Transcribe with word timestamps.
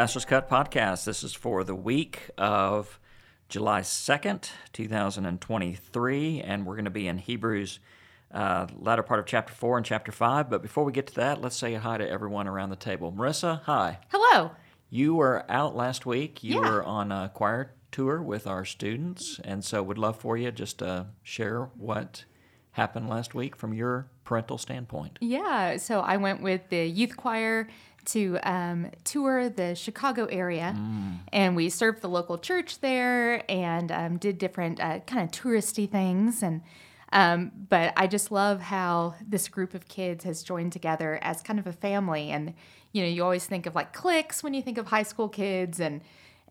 Pastor's 0.00 0.24
Cut 0.24 0.48
podcast. 0.48 1.04
This 1.04 1.22
is 1.22 1.34
for 1.34 1.62
the 1.62 1.74
week 1.74 2.30
of 2.38 2.98
July 3.50 3.82
2nd, 3.82 4.48
2023, 4.72 6.40
and 6.40 6.64
we're 6.64 6.74
going 6.74 6.86
to 6.86 6.90
be 6.90 7.06
in 7.06 7.18
Hebrews, 7.18 7.80
uh, 8.32 8.66
latter 8.78 9.02
part 9.02 9.20
of 9.20 9.26
chapter 9.26 9.52
4 9.52 9.76
and 9.76 9.84
chapter 9.84 10.10
5. 10.10 10.48
But 10.48 10.62
before 10.62 10.84
we 10.84 10.92
get 10.92 11.08
to 11.08 11.14
that, 11.16 11.42
let's 11.42 11.54
say 11.56 11.74
hi 11.74 11.98
to 11.98 12.08
everyone 12.08 12.48
around 12.48 12.70
the 12.70 12.76
table. 12.76 13.12
Marissa, 13.12 13.60
hi. 13.64 13.98
Hello. 14.10 14.52
You 14.88 15.16
were 15.16 15.44
out 15.50 15.76
last 15.76 16.06
week. 16.06 16.42
You 16.42 16.62
Yeah. 16.62 16.70
were 16.70 16.82
on 16.82 17.12
a 17.12 17.30
choir 17.34 17.74
tour 17.92 18.22
with 18.22 18.46
our 18.46 18.64
students, 18.64 19.38
and 19.44 19.62
so 19.62 19.82
would 19.82 19.98
love 19.98 20.16
for 20.16 20.34
you 20.38 20.50
just 20.50 20.78
to 20.78 21.08
share 21.22 21.64
what 21.76 22.24
happened 22.70 23.10
last 23.10 23.34
week 23.34 23.54
from 23.54 23.74
your 23.74 24.08
parental 24.30 24.58
standpoint. 24.58 25.18
Yeah, 25.20 25.76
so 25.76 25.98
I 25.98 26.16
went 26.16 26.40
with 26.40 26.68
the 26.68 26.86
youth 26.86 27.16
choir 27.16 27.66
to 28.04 28.38
um, 28.44 28.88
tour 29.02 29.48
the 29.48 29.74
Chicago 29.74 30.26
area, 30.26 30.72
and 31.32 31.56
we 31.56 31.68
served 31.68 32.00
the 32.00 32.08
local 32.08 32.38
church 32.38 32.78
there 32.78 33.42
and 33.50 33.90
um, 33.90 34.18
did 34.18 34.38
different 34.38 34.78
uh, 34.78 35.00
kind 35.00 35.22
of 35.24 35.32
touristy 35.32 35.90
things. 35.90 36.44
And 36.44 36.62
um, 37.12 37.50
but 37.68 37.92
I 37.96 38.06
just 38.06 38.30
love 38.30 38.60
how 38.60 39.16
this 39.26 39.48
group 39.48 39.74
of 39.74 39.88
kids 39.88 40.22
has 40.22 40.44
joined 40.44 40.72
together 40.72 41.18
as 41.22 41.42
kind 41.42 41.58
of 41.58 41.66
a 41.66 41.72
family. 41.72 42.30
And 42.30 42.54
you 42.92 43.02
know, 43.02 43.08
you 43.08 43.24
always 43.24 43.46
think 43.46 43.66
of 43.66 43.74
like 43.74 43.92
cliques 43.92 44.44
when 44.44 44.54
you 44.54 44.62
think 44.62 44.78
of 44.78 44.86
high 44.86 45.02
school 45.02 45.28
kids, 45.28 45.80
and 45.80 46.02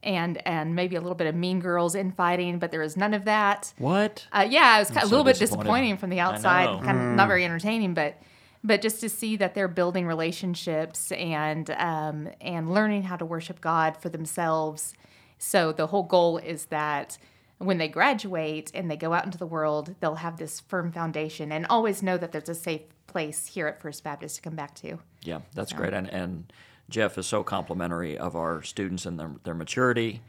and 0.03 0.45
and 0.47 0.75
maybe 0.75 0.95
a 0.95 1.01
little 1.01 1.15
bit 1.15 1.27
of 1.27 1.35
mean 1.35 1.59
girls 1.59 1.95
infighting, 1.95 2.59
but 2.59 2.71
there 2.71 2.79
was 2.79 2.95
none 2.95 3.13
of 3.13 3.25
that. 3.25 3.73
What? 3.77 4.25
Uh, 4.31 4.47
yeah, 4.49 4.77
it 4.77 4.79
was 4.79 4.87
kind 4.89 4.99
of 4.99 5.03
a 5.03 5.07
so 5.07 5.11
little 5.11 5.25
bit 5.25 5.37
disappointing 5.37 5.97
from 5.97 6.09
the 6.09 6.19
I 6.19 6.23
outside, 6.25 6.65
know. 6.65 6.81
kind 6.83 6.97
of 6.97 7.15
not 7.15 7.27
very 7.27 7.43
entertaining, 7.45 7.93
but 7.93 8.21
but 8.63 8.81
just 8.81 8.99
to 9.01 9.09
see 9.09 9.35
that 9.37 9.55
they're 9.55 9.67
building 9.67 10.05
relationships 10.05 11.11
and 11.11 11.69
um, 11.71 12.29
and 12.41 12.73
learning 12.73 13.03
how 13.03 13.15
to 13.15 13.25
worship 13.25 13.61
God 13.61 13.97
for 13.97 14.09
themselves. 14.09 14.93
So 15.37 15.71
the 15.71 15.87
whole 15.87 16.03
goal 16.03 16.37
is 16.37 16.65
that 16.65 17.17
when 17.59 17.77
they 17.77 17.87
graduate 17.87 18.71
and 18.73 18.89
they 18.89 18.97
go 18.97 19.13
out 19.13 19.25
into 19.25 19.37
the 19.37 19.45
world, 19.45 19.95
they'll 19.99 20.15
have 20.15 20.37
this 20.37 20.59
firm 20.61 20.91
foundation 20.91 21.51
and 21.51 21.65
always 21.69 22.01
know 22.01 22.17
that 22.17 22.31
there's 22.31 22.49
a 22.49 22.55
safe 22.55 22.81
place 23.07 23.47
here 23.47 23.67
at 23.67 23.81
First 23.81 24.03
Baptist 24.03 24.37
to 24.37 24.41
come 24.41 24.55
back 24.55 24.75
to. 24.75 24.99
Yeah, 25.23 25.39
that's 25.53 25.73
great. 25.73 25.93
And, 25.93 26.09
and 26.09 26.53
Jeff 26.89 27.17
is 27.17 27.27
so 27.27 27.43
complimentary 27.43 28.17
of 28.17 28.35
our 28.35 28.61
students 28.61 29.05
and 29.05 29.19
their, 29.19 29.31
their 29.43 29.53
maturity. 29.53 30.21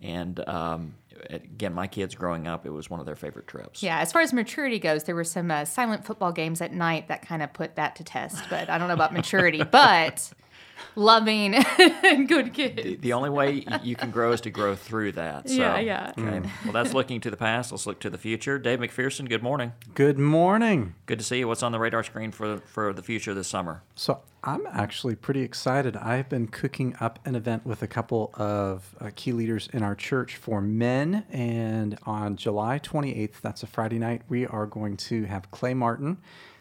And 0.00 0.46
um, 0.48 0.94
again, 1.28 1.74
my 1.74 1.86
kids 1.86 2.14
growing 2.14 2.46
up, 2.46 2.66
it 2.66 2.70
was 2.70 2.88
one 2.88 3.00
of 3.00 3.06
their 3.06 3.16
favorite 3.16 3.46
trips. 3.46 3.82
Yeah, 3.82 3.98
as 3.98 4.12
far 4.12 4.22
as 4.22 4.32
maturity 4.32 4.78
goes, 4.78 5.04
there 5.04 5.14
were 5.14 5.24
some 5.24 5.50
uh, 5.50 5.64
silent 5.64 6.04
football 6.04 6.32
games 6.32 6.60
at 6.60 6.72
night 6.72 7.08
that 7.08 7.22
kind 7.22 7.42
of 7.42 7.52
put 7.52 7.76
that 7.76 7.96
to 7.96 8.04
test. 8.04 8.44
But 8.48 8.70
I 8.70 8.78
don't 8.78 8.88
know 8.88 8.94
about 8.94 9.12
maturity, 9.12 9.62
but 9.70 10.30
loving 10.94 11.54
and 11.54 12.28
good 12.28 12.52
kids. 12.54 13.00
The 13.00 13.12
only 13.12 13.30
way 13.30 13.64
you 13.82 13.96
can 13.96 14.10
grow 14.10 14.32
is 14.32 14.40
to 14.42 14.50
grow 14.50 14.74
through 14.74 15.12
that. 15.12 15.48
So, 15.48 15.54
Yeah, 15.54 15.78
yeah. 15.78 16.12
Okay. 16.18 16.48
Well, 16.64 16.72
that's 16.72 16.94
looking 16.94 17.20
to 17.22 17.30
the 17.30 17.36
past. 17.36 17.70
Let's 17.72 17.86
look 17.86 18.00
to 18.00 18.10
the 18.10 18.18
future. 18.18 18.58
Dave 18.58 18.78
McPherson, 18.78 19.28
good 19.28 19.42
morning. 19.42 19.72
Good 19.94 20.18
morning. 20.18 20.94
Good 21.06 21.18
to 21.18 21.24
see 21.24 21.38
you. 21.38 21.48
What's 21.48 21.62
on 21.62 21.72
the 21.72 21.78
radar 21.78 22.02
screen 22.02 22.30
for 22.32 22.58
for 22.58 22.92
the 22.92 23.02
future 23.02 23.34
this 23.34 23.48
summer? 23.48 23.82
So 23.94 24.20
I'm 24.44 24.66
actually 24.72 25.16
pretty 25.16 25.42
excited. 25.42 25.96
I've 25.96 26.28
been 26.28 26.46
cooking 26.46 26.94
up 27.00 27.18
an 27.24 27.34
event 27.34 27.66
with 27.66 27.82
a 27.82 27.88
couple 27.88 28.30
of 28.34 28.94
uh, 29.00 29.10
key 29.16 29.32
leaders 29.32 29.68
in 29.72 29.82
our 29.82 29.96
church 29.96 30.36
for 30.36 30.60
men, 30.60 31.24
and 31.30 31.98
on 32.04 32.36
July 32.36 32.78
28th, 32.78 33.40
that's 33.42 33.62
a 33.64 33.66
Friday 33.66 33.98
night, 33.98 34.22
we 34.28 34.46
are 34.46 34.66
going 34.66 34.96
to 34.96 35.24
have 35.24 35.50
Clay 35.50 35.74
Martin, 35.74 36.18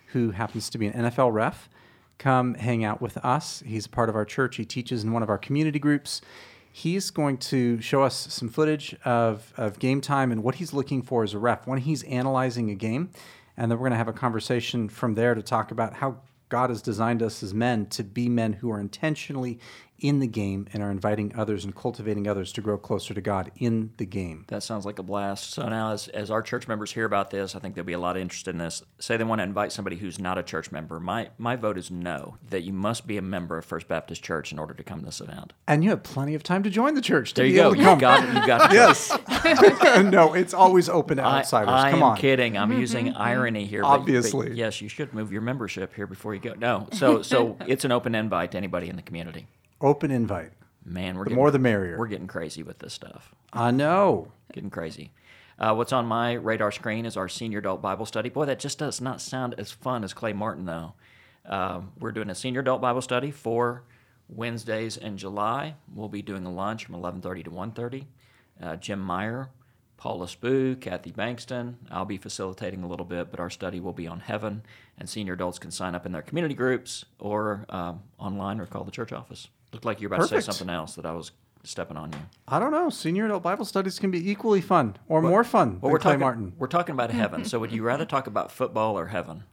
who 0.08 0.32
happens 0.32 0.70
to 0.72 0.78
be 0.80 0.88
an 0.88 0.94
NFL 0.94 1.32
ref, 1.32 1.70
come 2.18 2.56
hang 2.56 2.84
out 2.84 3.02
with 3.02 3.18
us. 3.18 3.64
He's 3.66 3.86
a 3.86 3.90
part 3.90 4.10
of 4.10 4.16
our 4.16 4.26
church. 4.26 4.56
He 4.56 4.66
teaches 4.66 5.04
in 5.04 5.12
one 5.12 5.24
of 5.24 5.30
our 5.30 5.38
community 5.38 5.80
groups. 5.80 6.22
He's 6.72 7.10
going 7.10 7.38
to 7.40 7.82
show 7.82 8.04
us 8.04 8.34
some 8.34 8.50
footage 8.50 8.96
of, 9.04 9.52
of 9.58 9.80
game 9.80 10.02
time 10.02 10.32
and 10.32 10.44
what 10.44 10.56
he's 10.56 10.74
looking 10.74 11.02
for 11.02 11.24
as 11.24 11.34
a 11.34 11.40
ref 11.40 11.66
when 11.66 11.80
he's 11.80 12.04
analyzing 12.04 12.70
a 12.70 12.76
game. 12.76 13.10
And 13.56 13.72
then 13.72 13.80
we're 13.80 13.84
going 13.84 13.94
to 13.94 13.98
have 13.98 14.08
a 14.08 14.14
conversation 14.14 14.88
from 14.88 15.16
there 15.16 15.34
to 15.34 15.42
talk 15.42 15.72
about 15.72 15.96
how 15.96 16.18
God 16.50 16.70
has 16.70 16.82
designed 16.82 17.24
us 17.24 17.44
as 17.44 17.54
men 17.54 17.88
to 17.88 18.04
be 18.04 18.30
men 18.30 18.54
who 18.54 18.72
are 18.72 18.80
intentionally 18.80 19.60
in 20.00 20.20
the 20.20 20.28
game 20.28 20.68
and 20.74 20.84
are 20.84 20.92
inviting 20.92 21.34
others 21.36 21.66
and 21.66 21.76
cultivating 21.76 22.28
others 22.28 22.52
to 22.54 22.62
grow 22.62 22.78
closer 22.78 23.14
to 23.14 23.22
God 23.22 23.52
in 23.58 23.92
the 23.98 24.06
game. 24.06 24.46
That 24.48 24.64
sounds 24.64 24.86
like 24.86 25.00
a 25.00 25.04
blast. 25.04 25.52
So 25.52 25.68
now, 25.68 25.92
as, 25.92 26.08
as 26.10 26.32
our 26.32 26.42
church 26.42 26.68
members 26.68 26.92
hear 26.92 27.06
about 27.06 27.32
this, 27.32 27.56
I 27.56 27.60
think 27.60 27.76
they'll 27.76 27.84
be 27.84 27.94
a 27.94 28.00
lot 28.00 28.16
of 28.16 28.22
interest 28.22 28.48
in 28.48 28.58
this. 28.58 28.84
Say 29.00 29.18
they 29.18 29.24
want 29.24 29.40
to 29.40 29.44
invite 29.44 29.72
somebody 29.72 29.98
who's 29.98 30.20
not 30.20 30.38
a 30.38 30.44
church 30.44 30.72
member. 30.72 31.00
My 31.00 31.30
my 31.38 31.56
vote 31.56 31.78
is 31.78 31.92
no. 31.92 32.38
That 32.50 32.62
you 32.62 32.74
must 32.74 33.08
be 33.08 33.18
a 33.18 33.22
member 33.22 33.58
of 33.58 33.66
First 33.66 33.88
Baptist 33.88 34.24
Church 34.24 34.52
in 34.52 34.60
order 34.60 34.74
to 34.74 34.84
come 34.84 35.00
to 35.00 35.06
this 35.06 35.22
event. 35.22 35.54
And 35.68 35.84
you 35.84 35.90
have 35.90 36.04
plenty 36.04 36.36
of 36.36 36.44
time 36.44 36.64
to 36.64 36.70
join 36.70 36.94
the 36.94 37.02
church 37.02 37.34
There 37.34 37.46
you 37.46 37.56
go. 37.56 37.74
You 37.74 38.00
got 38.00 38.24
it. 38.24 38.34
You 38.34 38.48
got 38.48 38.72
it. 38.72 38.76
yes. 38.76 39.18
no, 40.12 40.34
it's 40.34 40.54
always 40.54 40.90
open 40.90 41.18
to 41.18 41.24
I, 41.24 41.40
outsiders. 41.40 41.70
I 41.70 41.92
come 41.92 42.04
am 42.04 42.10
on. 42.12 42.18
kidding. 42.18 42.58
I'm 42.58 42.70
mm-hmm. 42.70 42.80
using 42.80 43.06
mm-hmm. 43.08 43.22
irony 43.22 43.66
here. 43.66 43.82
but- 43.82 43.88
but 43.88 44.02
Obviously. 44.02 44.54
yes, 44.54 44.82
you 44.82 44.90
should 44.90 45.14
move 45.14 45.32
your 45.32 45.42
membership 45.42 45.94
here 45.94 46.08
before 46.08 46.34
you 46.34 46.40
go. 46.40 46.54
No, 46.54 46.88
so 46.94 47.22
so 47.22 47.58
it's 47.68 47.86
an 47.86 47.92
open 47.92 48.16
invite 48.16 48.52
to 48.52 48.58
anybody 48.58 48.90
in 48.90 48.96
the 48.96 49.02
community. 49.02 49.48
Open 49.82 50.12
invite. 50.12 50.54
Man, 50.84 51.18
we're 51.18 51.26
The 51.26 51.30
getting, 51.30 51.36
more 51.42 51.52
the 51.52 51.60
merrier. 51.60 51.98
We're 52.00 52.08
getting 52.08 52.28
crazy 52.28 52.64
with 52.64 52.80
this 52.80 52.94
stuff. 52.94 53.36
I 53.54 53.72
know. 53.72 54.32
Getting 54.54 54.70
crazy. 54.70 55.12
Uh, 55.60 55.74
what's 55.76 55.92
on 55.94 56.06
my 56.06 56.34
radar 56.34 56.72
screen 56.72 57.06
is 57.06 57.18
our 57.18 57.28
senior 57.28 57.60
adult 57.60 57.82
Bible 57.82 58.06
study. 58.06 58.30
Boy, 58.30 58.46
that 58.46 58.60
just 58.60 58.80
does 58.80 59.02
not 59.02 59.22
sound 59.22 59.56
as 59.58 59.72
fun 59.72 60.04
as 60.04 60.14
Clay 60.14 60.34
Martin, 60.34 60.66
though. 60.66 60.94
Um, 61.46 61.92
we're 62.00 62.12
doing 62.12 62.30
a 62.30 62.36
senior 62.36 62.62
adult 62.62 62.82
Bible 62.82 63.02
study 63.02 63.32
for 63.32 63.84
Wednesdays 64.30 64.98
in 64.98 65.18
July. 65.18 65.76
We'll 65.94 66.10
be 66.10 66.22
doing 66.22 66.46
a 66.46 66.52
lunch 66.52 66.86
from 66.86 66.96
11:30 66.96 67.44
to 67.44 67.52
1:30. 67.52 68.08
Uh, 68.62 68.76
Jim 68.76 69.00
Meyer, 69.00 69.50
Paula 69.98 70.26
Spoo, 70.26 70.80
Kathy 70.80 71.12
Bankston. 71.12 71.76
I'll 71.90 72.06
be 72.06 72.18
facilitating 72.18 72.84
a 72.84 72.88
little 72.88 73.06
bit, 73.06 73.32
but 73.32 73.40
our 73.40 73.50
study 73.50 73.80
will 73.80 73.94
be 73.94 74.08
on 74.08 74.22
heaven, 74.22 74.64
and 74.98 75.10
senior 75.10 75.34
adults 75.34 75.60
can 75.60 75.72
sign 75.72 75.96
up 75.96 76.06
in 76.06 76.12
their 76.12 76.22
community 76.22 76.56
groups 76.56 77.06
or 77.20 77.66
um, 77.70 78.02
online 78.20 78.60
or 78.60 78.66
call 78.66 78.84
the 78.84 78.92
church 78.92 79.12
office. 79.14 79.48
Looked 79.74 79.86
like 79.86 80.02
you 80.02 80.10
were 80.10 80.16
about 80.16 80.30
to 80.30 80.42
say 80.42 80.52
something 80.52 80.70
else 80.74 80.96
that 80.96 81.06
I 81.06 81.12
was 81.12 81.32
stepping 81.64 81.98
on 81.98 82.12
you. 82.14 82.20
I 82.48 82.60
don't 82.60 82.72
know. 82.72 82.90
Senior 82.90 83.26
adult 83.26 83.44
Bible 83.44 83.66
studies 83.66 84.00
can 84.00 84.12
be 84.12 84.32
equally 84.32 84.62
fun 84.62 84.96
or 85.10 85.22
more 85.22 85.44
fun 85.44 85.80
Well, 85.82 85.90
than 85.90 85.92
we're 85.92 86.00
Clay 86.00 86.12
talking, 86.12 86.20
Martin. 86.22 86.54
We're 86.58 86.68
talking 86.68 86.94
about 86.94 87.12
heaven. 87.22 87.44
So, 87.46 87.60
would 87.60 87.72
you 87.72 87.84
rather 87.84 88.06
talk 88.06 88.28
about 88.28 88.52
football 88.52 88.98
or 88.98 89.08
heaven? 89.08 89.44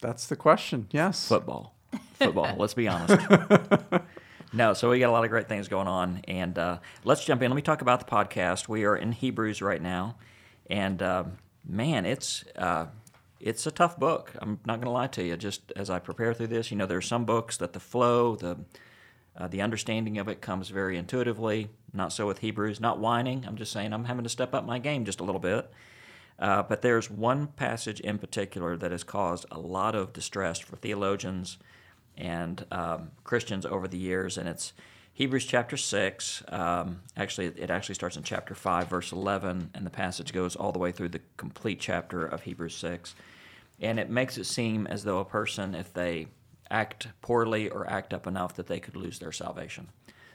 That's 0.00 0.26
the 0.26 0.36
question. 0.36 0.88
Yes. 0.90 1.26
Football. 1.28 1.74
Football. 2.14 2.56
let's 2.58 2.74
be 2.74 2.88
honest. 2.88 3.26
No, 4.52 4.72
so 4.74 4.90
we 4.90 5.00
got 5.00 5.10
a 5.10 5.12
lot 5.12 5.24
of 5.24 5.28
great 5.30 5.48
things 5.48 5.68
going 5.68 5.88
on, 5.88 6.22
and 6.28 6.56
uh, 6.56 6.78
let's 7.04 7.24
jump 7.24 7.42
in. 7.42 7.50
Let 7.50 7.56
me 7.56 7.62
talk 7.62 7.82
about 7.82 7.98
the 7.98 8.06
podcast. 8.06 8.68
We 8.68 8.84
are 8.84 8.96
in 8.96 9.12
Hebrews 9.12 9.60
right 9.60 9.82
now, 9.82 10.16
and 10.70 11.02
uh, 11.02 11.24
man, 11.68 12.06
it's 12.06 12.44
uh, 12.56 12.86
it's 13.46 13.66
a 13.66 13.70
tough 13.70 13.96
book. 13.98 14.32
I'm 14.40 14.58
not 14.66 14.76
going 14.76 14.86
to 14.86 14.90
lie 14.90 15.06
to 15.06 15.22
you. 15.22 15.36
Just 15.36 15.72
as 15.76 15.88
I 15.88 15.98
prepare 16.00 16.34
through 16.34 16.48
this, 16.48 16.70
you 16.70 16.76
know, 16.76 16.86
there 16.86 16.98
are 16.98 17.02
some 17.02 17.24
books 17.24 17.56
that 17.58 17.72
the 17.72 17.80
flow, 17.80 18.36
the 18.36 18.58
uh, 19.38 19.48
the 19.48 19.60
understanding 19.60 20.18
of 20.18 20.28
it 20.28 20.40
comes 20.40 20.70
very 20.70 20.96
intuitively. 20.96 21.68
Not 21.92 22.12
so 22.12 22.26
with 22.26 22.38
Hebrews. 22.38 22.80
Not 22.80 22.98
whining. 22.98 23.44
I'm 23.46 23.56
just 23.56 23.72
saying 23.72 23.92
I'm 23.92 24.06
having 24.06 24.24
to 24.24 24.30
step 24.30 24.54
up 24.54 24.64
my 24.64 24.78
game 24.78 25.04
just 25.04 25.20
a 25.20 25.24
little 25.24 25.40
bit. 25.40 25.70
Uh, 26.38 26.62
but 26.62 26.82
there's 26.82 27.10
one 27.10 27.46
passage 27.46 28.00
in 28.00 28.18
particular 28.18 28.76
that 28.76 28.90
has 28.90 29.04
caused 29.04 29.46
a 29.50 29.58
lot 29.58 29.94
of 29.94 30.12
distress 30.12 30.58
for 30.58 30.76
theologians 30.76 31.58
and 32.16 32.64
um, 32.70 33.10
Christians 33.24 33.66
over 33.66 33.86
the 33.86 33.98
years, 33.98 34.38
and 34.38 34.48
it's 34.48 34.72
Hebrews 35.12 35.46
chapter 35.46 35.76
six. 35.76 36.42
Um, 36.48 37.00
actually, 37.16 37.46
it 37.46 37.70
actually 37.70 37.94
starts 37.94 38.16
in 38.16 38.22
chapter 38.22 38.54
five, 38.54 38.88
verse 38.88 39.12
eleven, 39.12 39.70
and 39.74 39.86
the 39.86 39.90
passage 39.90 40.32
goes 40.32 40.56
all 40.56 40.72
the 40.72 40.78
way 40.78 40.92
through 40.92 41.10
the 41.10 41.20
complete 41.36 41.80
chapter 41.80 42.26
of 42.26 42.42
Hebrews 42.42 42.76
six, 42.76 43.14
and 43.80 43.98
it 43.98 44.10
makes 44.10 44.38
it 44.38 44.44
seem 44.44 44.86
as 44.86 45.04
though 45.04 45.18
a 45.18 45.24
person, 45.24 45.74
if 45.74 45.92
they 45.92 46.28
act 46.70 47.08
poorly 47.22 47.68
or 47.68 47.88
act 47.88 48.12
up 48.14 48.26
enough, 48.26 48.54
that 48.56 48.66
they 48.66 48.80
could 48.80 48.96
lose 48.96 49.18
their 49.18 49.32
salvation. 49.32 49.88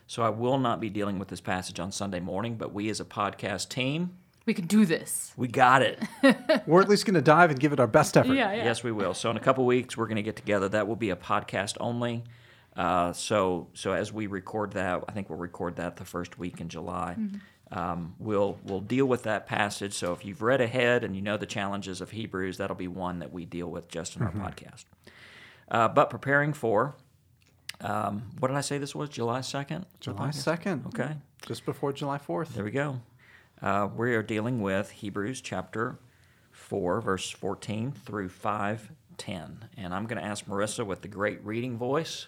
So 0.08 0.24
I 0.24 0.30
will 0.30 0.58
not 0.58 0.80
be 0.80 0.90
dealing 0.90 1.20
with 1.20 1.28
this 1.30 1.42
passage 1.42 1.80
on 1.80 1.92
Sunday 1.92 2.20
morning, 2.20 2.56
but 2.56 2.74
we 2.74 2.90
as 2.90 3.00
a 3.00 3.06
podcast 3.06 3.70
team, 3.70 4.18
We 4.46 4.54
can 4.54 4.66
do 4.68 4.86
this. 4.86 5.32
we 5.38 5.48
got 5.48 5.82
it. 5.82 6.00
We're 6.68 6.82
at 6.82 6.90
least 6.90 7.06
going 7.06 7.14
to 7.16 7.22
dive 7.22 7.50
and 7.52 7.60
give 7.60 7.72
it 7.74 7.80
our 7.80 7.88
best 7.88 8.18
effort. 8.18 8.34
Yeah, 8.34 8.52
yeah. 8.54 8.66
Yes, 8.66 8.84
we 8.84 8.92
will. 8.92 9.14
So 9.14 9.30
in 9.32 9.38
a 9.38 9.42
couple 9.42 9.66
weeks, 9.66 9.96
we're 9.96 10.08
going 10.08 10.16
to 10.18 10.24
get 10.24 10.36
together. 10.36 10.68
That 10.70 10.88
will 10.88 10.96
be 10.98 11.10
a 11.12 11.16
podcast 11.16 11.78
only. 11.80 12.24
Uh, 12.76 13.12
so 13.14 13.68
so 13.74 13.92
as 13.92 14.14
we 14.14 14.28
record 14.28 14.72
that, 14.74 15.04
I 15.08 15.12
think 15.12 15.30
we'll 15.30 15.38
record 15.40 15.76
that 15.76 15.98
the 15.98 16.06
first 16.06 16.38
week 16.40 16.62
in 16.62 16.70
July. 16.70 17.18
Um, 17.72 18.16
we'll 18.20 18.58
we'll 18.64 18.82
deal 18.82 19.06
with 19.06 19.24
that 19.24 19.48
passage. 19.48 19.94
So 19.94 20.12
if 20.12 20.26
you've 20.26 20.42
read 20.42 20.60
ahead 20.60 21.04
and 21.04 21.16
you 21.16 21.22
know 21.22 21.38
the 21.38 21.46
challenges 21.46 22.02
of 22.02 22.12
Hebrews, 22.12 22.58
that'll 22.58 22.76
be 22.76 22.88
one 22.88 23.20
that 23.20 23.32
we 23.32 23.46
deal 23.46 23.68
with 23.68 23.88
just 23.88 24.16
in 24.16 24.24
our 24.24 24.32
podcast. 24.32 24.86
Uh, 25.70 25.88
but 25.88 26.10
preparing 26.10 26.52
for, 26.52 26.96
um, 27.80 28.24
what 28.40 28.50
did 28.50 28.58
I 28.58 28.62
say 28.62 28.78
this 28.78 28.94
was? 28.94 29.10
July 29.10 29.40
second. 29.40 29.86
July 30.02 30.30
2nd. 30.30 30.88
Okay. 30.88 31.16
Just 31.46 31.66
before 31.66 31.94
July 31.94 32.18
4th. 32.18 32.50
There 32.50 32.66
we 32.66 32.72
go. 32.72 33.00
Uh, 33.62 33.88
we 33.96 34.14
are 34.16 34.24
dealing 34.24 34.62
with 34.62 34.90
Hebrews 34.92 35.40
chapter 35.40 35.98
4, 36.52 37.00
verse 37.02 37.30
14 37.30 37.92
through 37.92 38.30
5:10. 38.30 39.70
And 39.78 39.94
I'm 39.94 40.06
going 40.06 40.22
to 40.22 40.28
ask 40.28 40.46
Marissa 40.46 40.86
with 40.86 41.02
the 41.02 41.08
great 41.08 41.44
reading 41.46 41.78
voice 41.78 42.28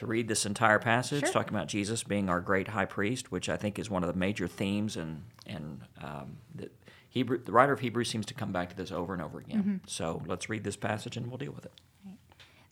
to 0.00 0.06
read 0.06 0.28
this 0.28 0.46
entire 0.46 0.78
passage, 0.78 1.20
Sure. 1.20 1.30
talking 1.30 1.54
about 1.54 1.68
Jesus 1.68 2.02
being 2.02 2.30
our 2.30 2.40
great 2.40 2.68
high 2.68 2.86
priest, 2.86 3.30
which 3.30 3.50
I 3.50 3.58
think 3.58 3.78
is 3.78 3.90
one 3.90 4.02
of 4.02 4.10
the 4.10 4.18
major 4.18 4.48
themes, 4.48 4.96
and 4.96 5.24
and 5.46 5.82
um, 6.02 6.38
the 6.54 6.70
Hebrew, 7.10 7.36
the 7.36 7.52
writer 7.52 7.74
of 7.74 7.80
Hebrews 7.80 8.08
seems 8.08 8.24
to 8.26 8.34
come 8.34 8.50
back 8.50 8.70
to 8.70 8.76
this 8.76 8.90
over 8.90 9.12
and 9.12 9.20
over 9.20 9.38
again. 9.40 9.82
So 9.86 10.22
let's 10.26 10.48
read 10.48 10.64
this 10.64 10.76
passage 10.76 11.18
and 11.18 11.26
we'll 11.26 11.36
deal 11.36 11.52
with 11.52 11.66
it. 11.66 11.72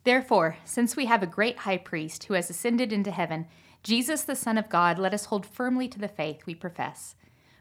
Therefore, 0.04 0.56
since 0.64 0.96
we 0.96 1.04
have 1.04 1.22
a 1.22 1.26
great 1.26 1.58
high 1.58 1.76
priest 1.76 2.24
who 2.24 2.34
has 2.34 2.48
ascended 2.48 2.92
into 2.92 3.10
heaven, 3.10 3.46
Jesus 3.82 4.22
the 4.22 4.36
Son 4.36 4.56
of 4.56 4.70
God, 4.70 4.98
let 4.98 5.12
us 5.12 5.26
hold 5.26 5.44
firmly 5.44 5.86
to 5.88 5.98
the 5.98 6.08
faith 6.08 6.46
we 6.46 6.54
profess. 6.54 7.14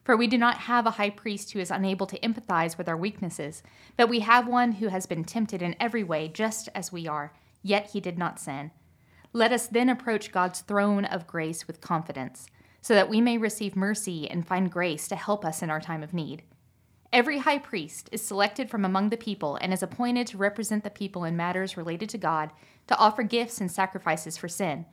For 0.05 0.15
we 0.15 0.27
do 0.27 0.37
not 0.37 0.59
have 0.59 0.85
a 0.85 0.91
high 0.91 1.09
priest 1.09 1.51
who 1.51 1.59
is 1.59 1.71
unable 1.71 2.07
to 2.07 2.19
empathize 2.19 2.77
with 2.77 2.87
our 2.87 2.95
weaknesses, 2.95 3.63
but 3.97 4.07
we 4.07 4.21
have 4.21 4.47
one 4.47 4.73
who 4.73 4.87
has 4.87 5.07
been 5.07 5.25
tempted 5.25 5.61
in 5.61 5.75
every 5.77 6.05
way, 6.05 6.29
just 6.29 6.69
as 6.73 6.89
we 6.91 7.05
are, 7.05 7.33
yet 7.63 7.89
he 7.91 7.99
did 7.99 8.17
not 8.17 8.39
sin. 8.39 8.71
Let 9.37 9.53
us 9.53 9.67
then 9.67 9.87
approach 9.87 10.31
God's 10.31 10.61
throne 10.61 11.05
of 11.05 11.27
grace 11.27 11.67
with 11.67 11.79
confidence, 11.79 12.47
so 12.81 12.95
that 12.95 13.07
we 13.07 13.21
may 13.21 13.37
receive 13.37 13.75
mercy 13.75 14.27
and 14.27 14.47
find 14.47 14.71
grace 14.71 15.07
to 15.09 15.15
help 15.15 15.45
us 15.45 15.61
in 15.61 15.69
our 15.69 15.79
time 15.79 16.01
of 16.01 16.11
need. 16.11 16.41
Every 17.13 17.37
high 17.37 17.59
priest 17.59 18.09
is 18.11 18.23
selected 18.23 18.67
from 18.67 18.83
among 18.83 19.09
the 19.09 19.15
people 19.15 19.55
and 19.57 19.71
is 19.71 19.83
appointed 19.83 20.25
to 20.25 20.39
represent 20.39 20.83
the 20.83 20.89
people 20.89 21.23
in 21.23 21.37
matters 21.37 21.77
related 21.77 22.09
to 22.09 22.17
God, 22.17 22.49
to 22.87 22.97
offer 22.97 23.21
gifts 23.21 23.61
and 23.61 23.69
sacrifices 23.71 24.37
for 24.37 24.47
sin. 24.47 24.87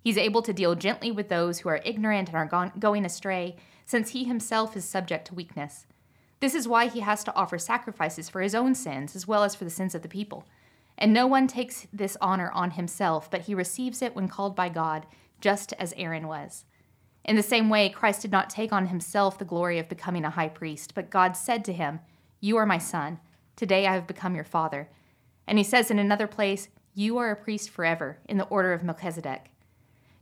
He's 0.00 0.18
able 0.18 0.42
to 0.42 0.52
deal 0.52 0.74
gently 0.74 1.12
with 1.12 1.28
those 1.28 1.60
who 1.60 1.68
are 1.68 1.80
ignorant 1.84 2.30
and 2.30 2.36
are 2.36 2.72
going 2.76 3.04
astray, 3.04 3.54
since 3.86 4.10
he 4.10 4.24
himself 4.24 4.76
is 4.76 4.84
subject 4.84 5.28
to 5.28 5.36
weakness. 5.36 5.86
This 6.40 6.56
is 6.56 6.66
why 6.66 6.88
he 6.88 6.98
has 6.98 7.22
to 7.22 7.34
offer 7.36 7.58
sacrifices 7.58 8.28
for 8.28 8.40
his 8.40 8.56
own 8.56 8.74
sins 8.74 9.14
as 9.14 9.28
well 9.28 9.44
as 9.44 9.54
for 9.54 9.62
the 9.62 9.70
sins 9.70 9.94
of 9.94 10.02
the 10.02 10.08
people. 10.08 10.48
And 10.96 11.12
no 11.12 11.26
one 11.26 11.46
takes 11.46 11.86
this 11.92 12.16
honor 12.20 12.50
on 12.52 12.72
himself, 12.72 13.30
but 13.30 13.42
he 13.42 13.54
receives 13.54 14.02
it 14.02 14.14
when 14.14 14.28
called 14.28 14.54
by 14.54 14.68
God, 14.68 15.06
just 15.40 15.72
as 15.74 15.92
Aaron 15.96 16.28
was. 16.28 16.64
In 17.24 17.36
the 17.36 17.42
same 17.42 17.70
way, 17.70 17.88
Christ 17.88 18.22
did 18.22 18.30
not 18.30 18.50
take 18.50 18.72
on 18.72 18.88
himself 18.88 19.38
the 19.38 19.44
glory 19.44 19.78
of 19.78 19.88
becoming 19.88 20.24
a 20.24 20.30
high 20.30 20.48
priest, 20.48 20.94
but 20.94 21.10
God 21.10 21.36
said 21.36 21.64
to 21.64 21.72
him, 21.72 22.00
You 22.40 22.56
are 22.58 22.66
my 22.66 22.78
son. 22.78 23.18
Today 23.56 23.86
I 23.86 23.94
have 23.94 24.06
become 24.06 24.34
your 24.34 24.44
father. 24.44 24.88
And 25.46 25.58
he 25.58 25.64
says 25.64 25.90
in 25.90 25.98
another 25.98 26.26
place, 26.26 26.68
You 26.94 27.18
are 27.18 27.30
a 27.30 27.36
priest 27.36 27.70
forever, 27.70 28.18
in 28.28 28.36
the 28.36 28.46
order 28.46 28.72
of 28.72 28.82
Melchizedek. 28.82 29.50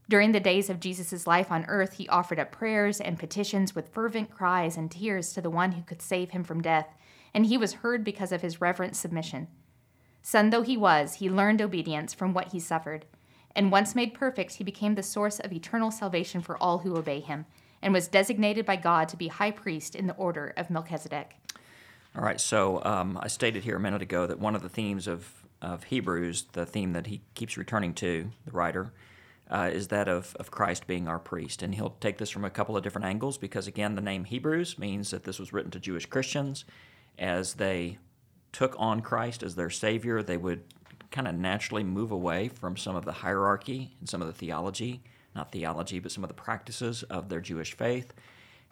During 0.09 0.33
the 0.33 0.41
days 0.41 0.69
of 0.69 0.81
Jesus' 0.81 1.27
life 1.27 1.51
on 1.51 1.65
earth, 1.67 1.95
he 1.95 2.09
offered 2.09 2.39
up 2.39 2.53
prayers 2.53 3.01
and 3.01 3.19
petitions 3.19 3.75
with 3.75 3.89
fervent 3.89 4.31
cries 4.31 4.77
and 4.77 4.91
tears 4.91 5.33
to 5.33 5.41
the 5.41 5.51
one 5.51 5.73
who 5.73 5.83
could 5.83 6.03
save 6.03 6.31
him 6.31 6.45
from 6.45 6.61
death, 6.61 6.95
and 7.33 7.47
he 7.47 7.57
was 7.57 7.75
heard 7.75 8.05
because 8.05 8.31
of 8.31 8.43
his 8.43 8.61
reverent 8.61 8.95
submission. 8.95 9.49
Son 10.23 10.51
though 10.51 10.63
he 10.63 10.77
was, 10.77 11.15
he 11.15 11.29
learned 11.29 11.61
obedience 11.61 12.15
from 12.15 12.33
what 12.33 12.53
he 12.53 12.61
suffered. 12.61 13.05
And 13.55 13.71
once 13.71 13.95
made 13.95 14.15
perfect, 14.15 14.55
he 14.55 14.65
became 14.65 14.95
the 14.95 15.03
source 15.03 15.39
of 15.41 15.53
eternal 15.53 15.91
salvation 15.91 16.41
for 16.41 16.57
all 16.57 16.79
who 16.79 16.97
obey 16.97 17.21
him, 17.21 17.45
and 17.83 17.93
was 17.93 18.09
designated 18.09 18.65
by 18.65 18.77
God 18.77 19.09
to 19.09 19.17
be 19.17 19.29
high 19.29 19.51
priest 19.51 19.95
in 19.95 20.07
the 20.07 20.15
order 20.15 20.55
of 20.57 20.71
Melchizedek. 20.71 21.37
All 22.17 22.23
right, 22.23 22.41
so 22.41 22.83
um, 22.85 23.19
I 23.21 23.29
stated 23.29 23.65
here 23.65 23.77
a 23.77 23.81
minute 23.81 24.03
ago 24.03 24.27
that 24.27 24.39
one 24.39 24.55
of 24.55 24.63
the 24.63 24.69
themes 24.69 25.07
of, 25.07 25.45
of 25.61 25.85
Hebrews, 25.85 26.47
the 26.53 26.67
theme 26.67 26.93
that 26.93 27.09
he 27.09 27.23
keeps 27.35 27.57
returning 27.57 27.95
to, 27.95 28.31
the 28.45 28.53
writer, 28.53 28.93
uh, 29.51 29.71
is 29.73 29.89
that 29.89 30.09
of, 30.09 30.35
of 30.37 30.51
Christ 30.51 30.87
being 30.87 31.09
our 31.09 31.19
priest. 31.19 31.63
And 31.63 31.75
he'll 31.75 31.97
take 32.01 32.19
this 32.19 32.31
from 32.31 32.45
a 32.45 32.51
couple 32.51 32.77
of 32.77 32.83
different 32.83 33.07
angles 33.07 33.39
because, 33.39 33.67
again, 33.67 33.97
the 33.97 34.01
name 34.01 34.25
Hebrews 34.25 34.79
means 34.79 35.11
that 35.11 35.25
this 35.25 35.39
was 35.39 35.53
written 35.53 35.71
to 35.73 35.81
Jewish 35.81 36.07
Christians. 36.07 36.65
As 37.19 37.55
they 37.55 37.99
took 38.53 38.75
on 38.79 39.01
Christ 39.01 39.43
as 39.43 39.55
their 39.55 39.71
Savior, 39.71 40.23
they 40.23 40.37
would 40.37 40.63
kind 41.11 41.29
of 41.29 41.35
naturally 41.35 41.85
move 41.85 42.11
away 42.11 42.49
from 42.49 42.77
some 42.77 42.97
of 42.97 43.05
the 43.05 43.13
hierarchy 43.13 43.95
and 44.01 44.09
some 44.09 44.21
of 44.21 44.27
the 44.27 44.33
theology, 44.33 45.03
not 45.35 45.53
theology, 45.53 45.99
but 45.99 46.13
some 46.13 46.25
of 46.25 46.29
the 46.29 46.35
practices 46.35 47.03
of 47.05 47.29
their 47.29 47.41
Jewish 47.41 47.75
faith. 47.75 48.13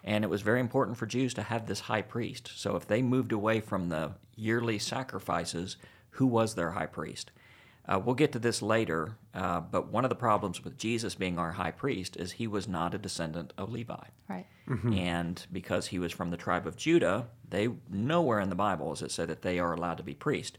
And 0.03 0.23
it 0.23 0.29
was 0.29 0.41
very 0.41 0.59
important 0.59 0.97
for 0.97 1.05
Jews 1.05 1.33
to 1.35 1.43
have 1.43 1.67
this 1.67 1.81
high 1.81 2.01
priest. 2.01 2.51
So 2.55 2.75
if 2.75 2.87
they 2.87 3.01
moved 3.01 3.31
away 3.31 3.59
from 3.59 3.89
the 3.89 4.13
yearly 4.35 4.79
sacrifices, 4.79 5.77
who 6.11 6.25
was 6.25 6.55
their 6.55 6.71
high 6.71 6.87
priest? 6.87 7.31
Uh, 7.87 7.99
we'll 8.03 8.15
get 8.15 8.31
to 8.31 8.39
this 8.39 8.61
later, 8.61 9.17
uh, 9.33 9.59
but 9.59 9.91
one 9.91 10.05
of 10.05 10.09
the 10.09 10.15
problems 10.15 10.63
with 10.63 10.77
Jesus 10.77 11.15
being 11.15 11.39
our 11.39 11.53
high 11.53 11.71
priest 11.71 12.15
is 12.15 12.33
he 12.33 12.47
was 12.47 12.67
not 12.67 12.93
a 12.93 12.97
descendant 12.99 13.53
of 13.57 13.71
Levi. 13.71 14.03
Right. 14.29 14.45
And 14.93 15.45
because 15.51 15.87
he 15.87 15.99
was 15.99 16.11
from 16.13 16.29
the 16.29 16.37
tribe 16.37 16.67
of 16.67 16.77
Judah, 16.77 17.27
they 17.49 17.69
nowhere 17.89 18.39
in 18.39 18.49
the 18.49 18.55
Bible 18.55 18.93
is 18.93 19.01
it 19.01 19.11
said 19.11 19.27
that 19.29 19.41
they 19.41 19.59
are 19.59 19.73
allowed 19.73 19.97
to 19.97 20.03
be 20.03 20.13
priest. 20.13 20.57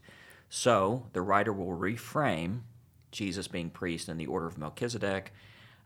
So 0.49 1.07
the 1.13 1.21
writer 1.21 1.51
will 1.51 1.75
reframe 1.77 2.59
Jesus 3.11 3.47
being 3.47 3.69
priest 3.69 4.09
in 4.09 4.17
the 4.17 4.27
order 4.27 4.45
of 4.45 4.57
Melchizedek. 4.57 5.33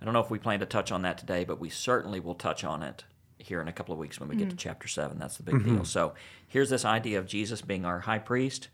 I 0.02 0.06
don't 0.06 0.14
know 0.14 0.20
if 0.20 0.30
we 0.30 0.40
plan 0.40 0.60
to 0.60 0.66
touch 0.66 0.92
on 0.92 1.04
that 1.04 1.18
today, 1.18 1.46
but 1.46 1.60
we 1.60 1.70
certainly 1.70 2.20
will 2.20 2.36
touch 2.36 2.64
on 2.64 2.84
it 2.84 3.06
here 3.38 3.62
in 3.62 3.68
a 3.68 3.74
couple 3.74 3.94
of 3.94 4.00
weeks 4.00 4.20
when 4.20 4.28
we 4.28 4.36
get 4.36 4.50
to 4.50 4.56
chapter 4.56 4.88
7. 4.88 5.18
That's 5.20 5.38
the 5.38 5.44
big 5.44 5.64
deal. 5.64 5.86
So 5.86 6.14
here's 6.48 6.70
this 6.70 6.84
idea 6.86 7.20
of 7.20 7.28
Jesus 7.28 7.62
being 7.62 7.86
our 7.86 8.00
high 8.02 8.20
priest. 8.20 8.68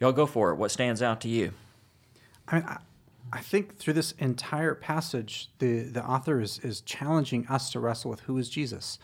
Y'all 0.00 0.12
go 0.12 0.26
for 0.26 0.50
it. 0.50 0.56
What 0.56 0.70
stands 0.70 1.02
out 1.02 1.20
to 1.22 1.28
you? 1.28 1.52
I 2.48 2.56
mean, 2.56 2.64
I, 2.64 2.78
I 3.32 3.40
think 3.40 3.78
through 3.78 3.94
this 3.94 4.12
entire 4.12 4.74
passage, 4.74 5.50
the, 5.58 5.82
the 5.82 6.04
author 6.04 6.40
is, 6.40 6.58
is 6.60 6.80
challenging 6.82 7.46
us 7.48 7.70
to 7.72 7.80
wrestle 7.80 8.10
with 8.10 8.20
who 8.20 8.38
is 8.38 8.48
Jesus. 8.48 8.98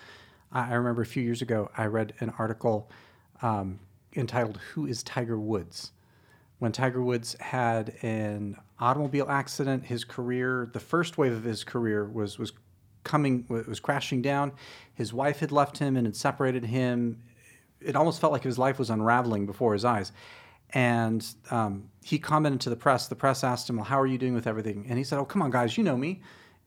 I, 0.52 0.70
I 0.70 0.75
remember 0.75 1.02
a 1.02 1.06
few 1.06 1.22
years 1.22 1.42
ago, 1.42 1.70
I 1.76 1.87
read 1.87 2.14
an 2.20 2.32
article 2.38 2.90
um, 3.42 3.78
entitled 4.14 4.58
Who 4.75 4.87
is 4.87 5.02
Tiger 5.02 5.38
Woods? 5.38 5.92
When 6.58 6.72
Tiger 6.72 7.02
Woods 7.02 7.34
had 7.40 7.94
an 8.02 8.56
automobile 8.78 9.26
accident, 9.31 9.87
his 9.87 10.04
career, 10.04 10.69
the 10.72 10.81
first 10.81 11.16
wave 11.16 11.32
of 11.32 11.44
his 11.44 11.64
career 11.64 12.04
was, 12.04 12.38
was 12.38 12.52
coming, 13.02 13.46
was 13.48 13.81
crashing 13.81 14.20
down. 14.20 14.52
His 14.94 15.12
wife 15.12 15.40
had 15.40 15.52
left 15.52 15.78
him 15.78 15.97
and 15.97 16.06
had 16.06 16.16
separated 16.16 16.66
him. 16.66 17.23
It 17.80 17.97
almost 17.97 18.20
felt 18.20 18.32
like 18.32 18.42
his 18.42 18.59
life 18.59 18.78
was 18.78 18.90
unraveling 18.90 19.47
before 19.47 19.73
his 19.73 19.87
eyes. 19.87 20.12
And 20.72 21.26
um, 21.50 21.90
he 22.02 22.18
commented 22.18 22.60
to 22.62 22.70
the 22.70 22.76
press. 22.76 23.08
The 23.08 23.16
press 23.16 23.42
asked 23.44 23.68
him, 23.68 23.76
Well, 23.76 23.84
how 23.84 24.00
are 24.00 24.06
you 24.06 24.18
doing 24.18 24.34
with 24.34 24.46
everything? 24.46 24.86
And 24.88 24.98
he 24.98 25.04
said, 25.04 25.18
Oh, 25.18 25.24
come 25.24 25.42
on, 25.42 25.50
guys, 25.50 25.76
you 25.76 25.84
know 25.84 25.96
me. 25.96 26.20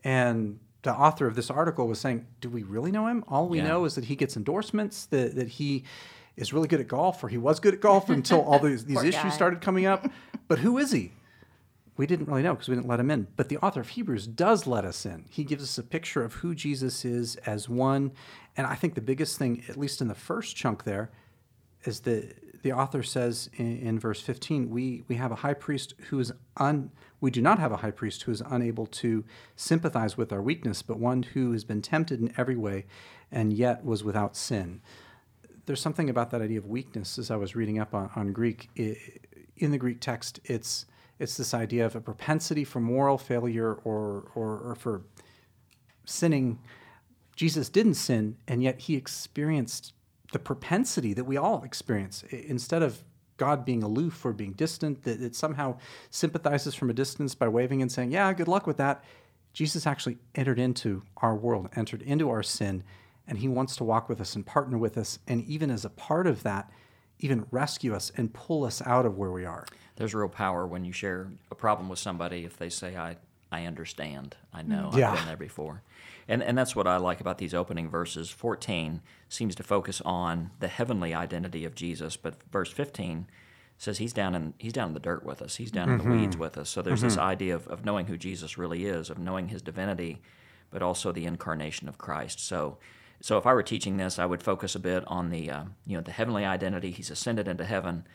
And 0.04 0.60
the 0.82 0.94
author 0.94 1.26
of 1.28 1.36
this 1.36 1.50
article 1.50 1.88
was 1.88 2.00
saying, 2.00 2.26
Do 2.42 2.50
we 2.50 2.64
really 2.64 2.92
know 2.92 3.08
him? 3.08 3.24
All 3.28 3.48
we 3.48 3.60
Yeah. 3.60 3.68
know 3.70 3.86
is 3.86 3.96
that 3.96 4.06
he 4.06 4.16
gets 4.16 4.36
endorsements, 4.36 5.06
that, 5.08 5.36
that 5.36 5.48
he 5.48 5.84
is 6.36 6.52
really 6.52 6.68
good 6.68 6.82
at 6.82 6.88
golf, 6.88 7.24
or 7.24 7.30
he 7.30 7.38
was 7.38 7.60
good 7.60 7.74
at 7.76 7.80
golf 7.80 8.10
until 8.10 8.42
all 8.42 8.60
these, 8.60 8.84
these 8.92 9.04
issues 9.04 9.24
guy. 9.24 9.30
started 9.30 9.62
coming 9.62 9.86
up. 9.86 10.10
But 10.50 10.60
who 10.60 10.78
is 10.78 10.92
he? 10.92 11.14
We 11.96 12.06
didn't 12.06 12.28
really 12.28 12.44
know 12.44 12.54
because 12.54 12.68
we 12.68 12.76
didn't 12.76 12.88
let 12.88 13.00
him 13.00 13.10
in. 13.10 13.28
But 13.38 13.48
the 13.48 13.58
author 13.60 13.80
of 13.80 13.90
Hebrews 13.90 14.28
does 14.28 14.68
let 14.68 14.84
us 14.84 15.06
in. 15.06 15.26
He 15.30 15.44
gives 15.46 15.64
us 15.64 15.78
a 15.78 15.84
picture 15.84 16.22
of 16.24 16.34
who 16.34 16.54
Jesus 16.54 17.06
is 17.06 17.38
as 17.38 17.70
one. 17.70 18.12
And 18.58 18.68
I 18.68 18.76
think 18.76 18.96
the 18.96 19.02
biggest 19.02 19.38
thing, 19.38 19.64
at 19.70 19.78
least 19.78 20.02
in 20.02 20.10
the 20.10 20.16
first 20.16 20.56
chunk 20.58 20.84
there, 20.84 21.12
is 21.86 22.02
that 22.02 22.36
the 22.64 22.72
author 22.72 23.04
says 23.04 23.50
in, 23.58 23.78
in 23.78 24.00
verse 24.00 24.22
15, 24.22 24.70
we, 24.70 25.04
we 25.08 25.16
have 25.16 25.32
a 25.32 25.36
high 25.36 25.54
priest 25.54 25.94
who 26.10 26.20
is 26.20 26.32
un, 26.58 26.90
we 27.22 27.30
do 27.30 27.42
not 27.42 27.60
have 27.60 27.72
a 27.72 27.78
high 27.78 27.92
priest 27.92 28.24
who 28.24 28.32
is 28.32 28.42
unable 28.50 28.88
to 28.88 29.24
sympathize 29.56 30.18
with 30.18 30.34
our 30.34 30.42
weakness, 30.42 30.82
but 30.82 30.98
one 30.98 31.24
who 31.24 31.52
has 31.52 31.64
been 31.66 31.82
tempted 31.82 32.20
in 32.20 32.34
every 32.38 32.56
way 32.56 32.86
and 33.32 33.54
yet 33.54 33.86
was 33.86 34.04
without 34.04 34.36
sin. 34.36 34.82
There's 35.66 35.82
something 35.82 36.10
about 36.10 36.32
that 36.32 36.42
idea 36.42 36.58
of 36.58 36.66
weakness 36.66 37.20
as 37.20 37.30
I 37.30 37.36
was 37.36 37.56
reading 37.56 37.80
up 37.80 37.94
on, 37.94 38.10
on 38.16 38.32
Greek. 38.32 38.70
In 39.58 39.72
the 39.72 39.78
Greek 39.78 40.00
text, 40.00 40.40
it's, 40.46 40.86
it's 41.20 41.36
this 41.36 41.54
idea 41.54 41.86
of 41.86 41.96
a 41.96 42.02
propensity 42.02 42.64
for 42.64 42.80
moral 42.80 43.18
failure 43.18 43.74
or, 43.84 44.32
or, 44.36 44.58
or 44.60 44.76
for 44.76 45.02
sinning. 46.06 46.60
Jesus 47.36 47.68
didn't 47.68 47.96
sin, 47.96 48.38
and 48.48 48.64
yet 48.64 48.82
he 48.82 48.96
experienced 48.96 49.94
the 50.34 50.40
propensity 50.40 51.14
that 51.14 51.24
we 51.24 51.38
all 51.38 51.64
experience. 51.64 52.24
Instead 52.32 52.84
of 52.84 53.04
God 53.38 53.66
being 53.66 53.82
aloof 53.82 54.26
or 54.26 54.34
being 54.34 54.52
distant, 54.54 55.04
that 55.04 55.22
it 55.22 55.36
somehow 55.36 55.78
sympathizes 56.10 56.76
from 56.76 56.90
a 56.90 56.94
distance 56.94 57.34
by 57.34 57.48
waving 57.48 57.82
and 57.82 57.92
saying, 57.92 58.12
Yeah, 58.12 58.32
good 58.34 58.48
luck 58.48 58.68
with 58.68 58.78
that. 58.78 59.04
Jesus 59.54 59.86
actually 59.88 60.18
entered 60.36 60.60
into 60.60 61.04
our 61.18 61.36
world, 61.36 61.70
entered 61.76 62.02
into 62.02 62.30
our 62.30 62.44
sin, 62.44 62.84
and 63.28 63.38
he 63.38 63.48
wants 63.48 63.76
to 63.78 63.84
walk 63.84 64.10
with 64.10 64.20
us 64.20 64.36
and 64.36 64.46
partner 64.46 64.78
with 64.78 64.98
us, 64.98 65.20
and 65.28 65.44
even 65.46 65.70
as 65.72 65.86
a 65.86 65.90
part 65.90 66.28
of 66.28 66.44
that, 66.44 66.70
even 67.20 67.46
rescue 67.52 67.94
us 67.94 68.12
and 68.18 68.34
pull 68.34 68.66
us 68.66 68.82
out 68.86 69.06
of 69.06 69.18
where 69.18 69.32
we 69.32 69.46
are. 69.46 69.66
There's 69.96 70.14
real 70.16 70.28
power 70.28 70.66
when 70.66 70.84
you 70.84 70.92
share 70.92 71.30
a 71.52 71.56
problem 71.56 71.88
with 71.88 72.00
somebody 72.00 72.44
if 72.46 72.58
they 72.58 72.70
say, 72.70 72.98
I, 72.98 73.18
I 73.52 73.66
understand, 73.66 74.36
I 74.52 74.64
know, 74.64 74.90
Yeah. 74.96 75.12
I've 75.12 75.18
been 75.20 75.28
there 75.28 75.38
before. 75.38 75.84
And, 76.28 76.42
and 76.42 76.58
that's 76.58 76.76
what 76.76 76.88
I 76.88 76.98
like 76.98 77.20
about 77.20 77.38
these 77.38 77.54
opening 77.54 77.90
verses. 77.90 78.30
14 78.30 79.02
seems 79.30 79.56
to 79.56 79.64
focus 79.64 80.02
on 80.06 80.52
the 80.60 80.68
heavenly 80.68 81.14
identity 81.14 81.66
of 81.66 81.76
Jesus, 81.76 82.16
but 82.16 82.36
verse 82.52 82.72
15 82.72 83.28
says 83.78 83.98
he's 83.98 84.14
down 84.14 84.36
in, 84.36 84.54
he's 84.58 84.74
down 84.74 84.90
in 84.90 84.94
the 84.94 85.00
dirt 85.00 85.26
with 85.26 85.42
us, 85.42 85.58
he's 85.58 85.72
down 85.72 85.90
in 85.90 85.98
the 85.98 86.04
mm-hmm. 86.04 86.22
weeds 86.22 86.38
with 86.38 86.58
us. 86.58 86.70
So 86.70 86.82
there's 86.82 87.02
this 87.02 87.16
mm-hmm. 87.16 87.26
idea 87.26 87.56
of, 87.56 87.68
of 87.68 87.84
knowing 87.84 88.06
who 88.06 88.18
Jesus 88.18 88.58
really 88.58 88.86
is, 88.86 89.10
of 89.10 89.18
knowing 89.18 89.50
his 89.50 89.62
divinity, 89.62 90.22
but 90.72 90.82
also 90.82 91.12
the 91.12 91.26
incarnation 91.26 91.90
of 91.90 91.98
Christ. 91.98 92.40
So 92.40 92.78
so 93.24 93.38
if 93.38 93.46
I 93.46 93.54
were 93.54 93.64
teaching 93.64 93.96
this, 93.96 94.20
I 94.20 94.26
would 94.26 94.44
focus 94.44 94.76
a 94.76 94.80
bit 94.80 95.06
on 95.08 95.30
the 95.30 95.50
uh, 95.50 95.64
you 95.88 95.96
know 95.96 96.04
the 96.04 96.12
heavenly 96.12 96.44
identity. 96.44 96.92
He's 96.92 97.10
ascended 97.10 97.48
into 97.48 97.64
heaven. 97.64 98.06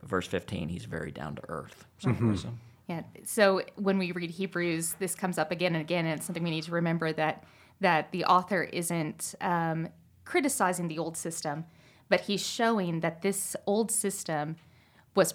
But 0.00 0.10
verse 0.10 0.26
15, 0.26 0.68
he's 0.68 0.84
very 0.84 1.10
down 1.10 1.36
to 1.36 1.42
earth. 1.48 1.86
So, 1.98 2.10
Marissa? 2.10 2.46
Mm-hmm. 2.46 2.69
Yeah. 2.90 3.02
So 3.22 3.62
when 3.76 3.98
we 3.98 4.10
read 4.10 4.30
Hebrews, 4.30 4.96
this 4.98 5.14
comes 5.14 5.38
up 5.38 5.52
again 5.52 5.76
and 5.76 5.80
again, 5.80 6.06
and 6.06 6.18
it's 6.18 6.26
something 6.26 6.42
we 6.42 6.50
need 6.50 6.64
to 6.64 6.72
remember 6.72 7.12
that 7.12 7.44
that 7.80 8.10
the 8.10 8.24
author 8.24 8.64
isn't 8.64 9.36
um, 9.40 9.88
criticizing 10.24 10.88
the 10.88 10.98
old 10.98 11.16
system, 11.16 11.66
but 12.08 12.22
he's 12.22 12.44
showing 12.44 12.98
that 12.98 13.22
this 13.22 13.54
old 13.64 13.92
system 13.92 14.56
was 15.14 15.34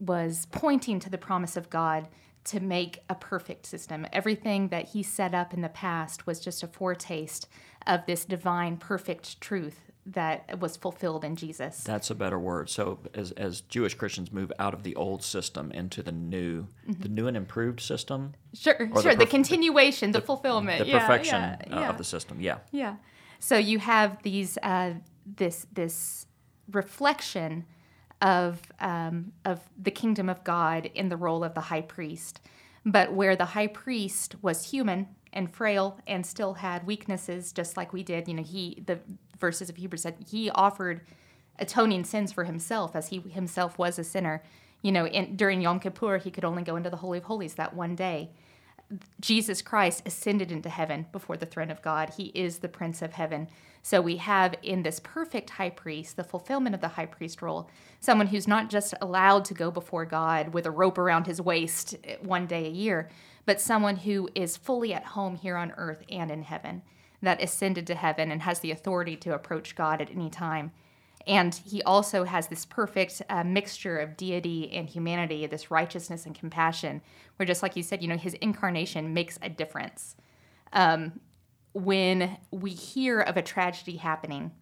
was 0.00 0.46
pointing 0.50 0.98
to 1.00 1.10
the 1.10 1.18
promise 1.18 1.54
of 1.54 1.68
God 1.68 2.08
to 2.44 2.60
make 2.60 3.02
a 3.10 3.14
perfect 3.14 3.66
system. 3.66 4.06
Everything 4.10 4.68
that 4.68 4.88
he 4.88 5.02
set 5.02 5.34
up 5.34 5.52
in 5.52 5.60
the 5.60 5.68
past 5.68 6.26
was 6.26 6.40
just 6.40 6.62
a 6.62 6.66
foretaste 6.66 7.46
of 7.86 8.06
this 8.06 8.24
divine 8.24 8.78
perfect 8.78 9.38
truth 9.42 9.85
that 10.08 10.60
was 10.60 10.76
fulfilled 10.76 11.24
in 11.24 11.34
Jesus. 11.36 11.82
That's 11.82 12.10
a 12.10 12.14
better 12.14 12.38
word. 12.38 12.70
So 12.70 13.00
as, 13.14 13.32
as 13.32 13.60
Jewish 13.62 13.94
Christians 13.94 14.30
move 14.32 14.52
out 14.58 14.72
of 14.72 14.84
the 14.84 14.94
old 14.94 15.22
system 15.24 15.72
into 15.72 16.02
the 16.02 16.12
new, 16.12 16.68
Mm-hmm. 16.88 17.02
the 17.02 17.08
new 17.08 17.26
and 17.26 17.36
improved 17.36 17.80
system, 17.80 18.34
Sure, 18.54 18.76
Or 18.80 18.86
the 18.86 19.02
sure. 19.02 19.14
The, 19.16 19.26
continuation, 19.26 20.12
the, 20.12 20.20
fulfillment, 20.20 20.78
the 20.78 20.86
yeah, 20.86 21.00
perfection 21.00 21.56
yeah, 21.68 21.86
uh, 21.86 21.90
of 21.90 21.98
the 21.98 22.04
system. 22.04 22.40
Yeah. 22.40 22.58
Yeah. 22.70 22.96
So 23.40 23.56
you 23.58 23.78
have 23.80 24.22
these 24.22 24.56
uh, 24.62 24.94
this 25.26 25.66
this 25.72 26.26
reflection 26.70 27.64
of 28.22 28.60
um, 28.80 29.32
of 29.44 29.60
the 29.76 29.90
kingdom 29.90 30.28
of 30.28 30.42
God 30.44 30.88
in 30.94 31.08
the 31.08 31.16
role 31.16 31.42
of 31.44 31.54
the 31.54 31.60
high 31.62 31.82
priest, 31.82 32.40
but 32.84 33.12
where 33.12 33.36
the 33.36 33.44
high 33.46 33.66
priest 33.66 34.36
was 34.42 34.70
human 34.70 35.08
and 35.32 35.52
frail 35.52 35.98
and 36.06 36.24
still 36.24 36.54
had 36.54 36.86
weaknesses, 36.86 37.52
just 37.52 37.76
like 37.76 37.92
we 37.92 38.02
did. 38.02 38.26
You 38.28 38.34
know, 38.34 38.42
he 38.42 38.82
the 38.86 39.00
verses 39.38 39.68
of 39.68 39.76
Hebrews 39.76 40.02
said 40.02 40.16
he 40.30 40.50
offered 40.50 41.00
atoning 41.58 42.04
sins 42.04 42.32
for 42.32 42.44
himself 42.44 42.94
as 42.94 43.08
he 43.08 43.20
himself 43.20 43.78
was 43.78 43.98
a 43.98 44.04
sinner. 44.04 44.42
You 44.82 44.92
know, 44.92 45.06
in, 45.06 45.36
during 45.36 45.60
Yom 45.60 45.80
Kippur, 45.80 46.18
he 46.18 46.30
could 46.30 46.44
only 46.44 46.62
go 46.62 46.76
into 46.76 46.90
the 46.90 46.96
Holy 46.96 47.18
of 47.18 47.24
Holies 47.24 47.54
that 47.54 47.74
one 47.74 47.94
day. 47.94 48.30
Jesus 49.20 49.62
Christ 49.62 50.02
ascended 50.06 50.52
into 50.52 50.68
heaven 50.68 51.06
before 51.10 51.36
the 51.36 51.46
throne 51.46 51.70
of 51.70 51.82
God. 51.82 52.10
He 52.16 52.26
is 52.26 52.58
the 52.58 52.68
Prince 52.68 53.02
of 53.02 53.14
Heaven. 53.14 53.48
So 53.82 54.00
we 54.00 54.16
have 54.16 54.54
in 54.62 54.82
this 54.82 55.00
perfect 55.00 55.50
high 55.50 55.70
priest, 55.70 56.16
the 56.16 56.24
fulfillment 56.24 56.74
of 56.74 56.80
the 56.80 56.88
high 56.88 57.06
priest 57.06 57.42
role, 57.42 57.68
someone 58.00 58.28
who's 58.28 58.46
not 58.46 58.70
just 58.70 58.94
allowed 59.00 59.44
to 59.46 59.54
go 59.54 59.70
before 59.70 60.04
God 60.04 60.52
with 60.52 60.66
a 60.66 60.70
rope 60.70 60.98
around 60.98 61.26
his 61.26 61.40
waist 61.40 61.96
one 62.20 62.46
day 62.46 62.66
a 62.66 62.70
year, 62.70 63.08
but 63.44 63.60
someone 63.60 63.96
who 63.96 64.28
is 64.34 64.56
fully 64.56 64.92
at 64.92 65.04
home 65.04 65.36
here 65.36 65.56
on 65.56 65.72
earth 65.76 66.02
and 66.10 66.30
in 66.30 66.42
heaven, 66.42 66.82
that 67.22 67.42
ascended 67.42 67.86
to 67.86 67.94
heaven 67.94 68.30
and 68.30 68.42
has 68.42 68.60
the 68.60 68.70
authority 68.70 69.16
to 69.16 69.34
approach 69.34 69.74
God 69.74 70.00
at 70.00 70.10
any 70.10 70.30
time. 70.30 70.72
And 71.26 71.54
he 71.54 71.82
also 71.82 72.24
has 72.24 72.46
this 72.46 72.64
perfect 72.64 73.20
uh, 73.28 73.42
mixture 73.42 73.98
of 73.98 74.16
deity 74.16 74.70
and 74.72 74.88
humanity, 74.88 75.44
this 75.46 75.70
righteousness 75.70 76.24
and 76.24 76.34
compassion, 76.34 77.02
where 77.36 77.46
just 77.46 77.62
like 77.62 77.74
you 77.74 77.82
said, 77.82 78.00
you 78.00 78.08
know, 78.08 78.16
his 78.16 78.34
incarnation 78.34 79.12
makes 79.12 79.38
a 79.42 79.48
difference. 79.48 80.14
Um, 80.72 81.20
when 81.72 82.38
we 82.52 82.70
hear 82.70 83.20
of 83.20 83.36
a 83.36 83.42
tragedy 83.42 83.96
happening, 83.96 84.52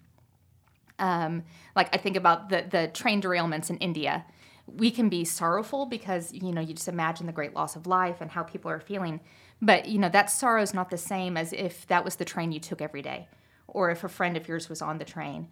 um, 0.99 1.45
like 1.77 1.95
I 1.95 1.99
think 1.99 2.17
about 2.17 2.49
the 2.49 2.65
the 2.69 2.89
train 2.89 3.21
derailments 3.21 3.69
in 3.69 3.77
India, 3.79 4.25
we 4.67 4.91
can 4.91 5.09
be 5.09 5.25
sorrowful 5.25 5.87
because 5.87 6.33
you 6.33 6.53
know 6.53 6.61
you 6.61 6.75
just 6.75 6.89
imagine 6.89 7.27
the 7.27 7.33
great 7.33 7.55
loss 7.55 7.77
of 7.77 7.87
life 7.87 8.21
and 8.21 8.31
how 8.31 8.43
people 8.43 8.71
are 8.71 8.81
feeling, 8.81 9.21
but 9.65 9.89
you 9.89 9.99
know 9.99 10.09
that 10.09 10.31
sorrow 10.31 10.63
is 10.63 10.75
not 10.75 10.91
the 10.91 10.99
same 10.99 11.37
as 11.37 11.53
if 11.53 11.87
that 11.87 12.05
was 12.05 12.17
the 12.17 12.25
train 12.25 12.53
you 12.53 12.61
took 12.61 12.81
every 12.81 13.03
day, 13.03 13.29
or 13.67 13.91
if 13.91 14.05
a 14.05 14.09
friend 14.09 14.37
of 14.37 14.47
yours 14.47 14.69
was 14.69 14.83
on 14.83 14.99
the 14.99 15.05
train. 15.05 15.49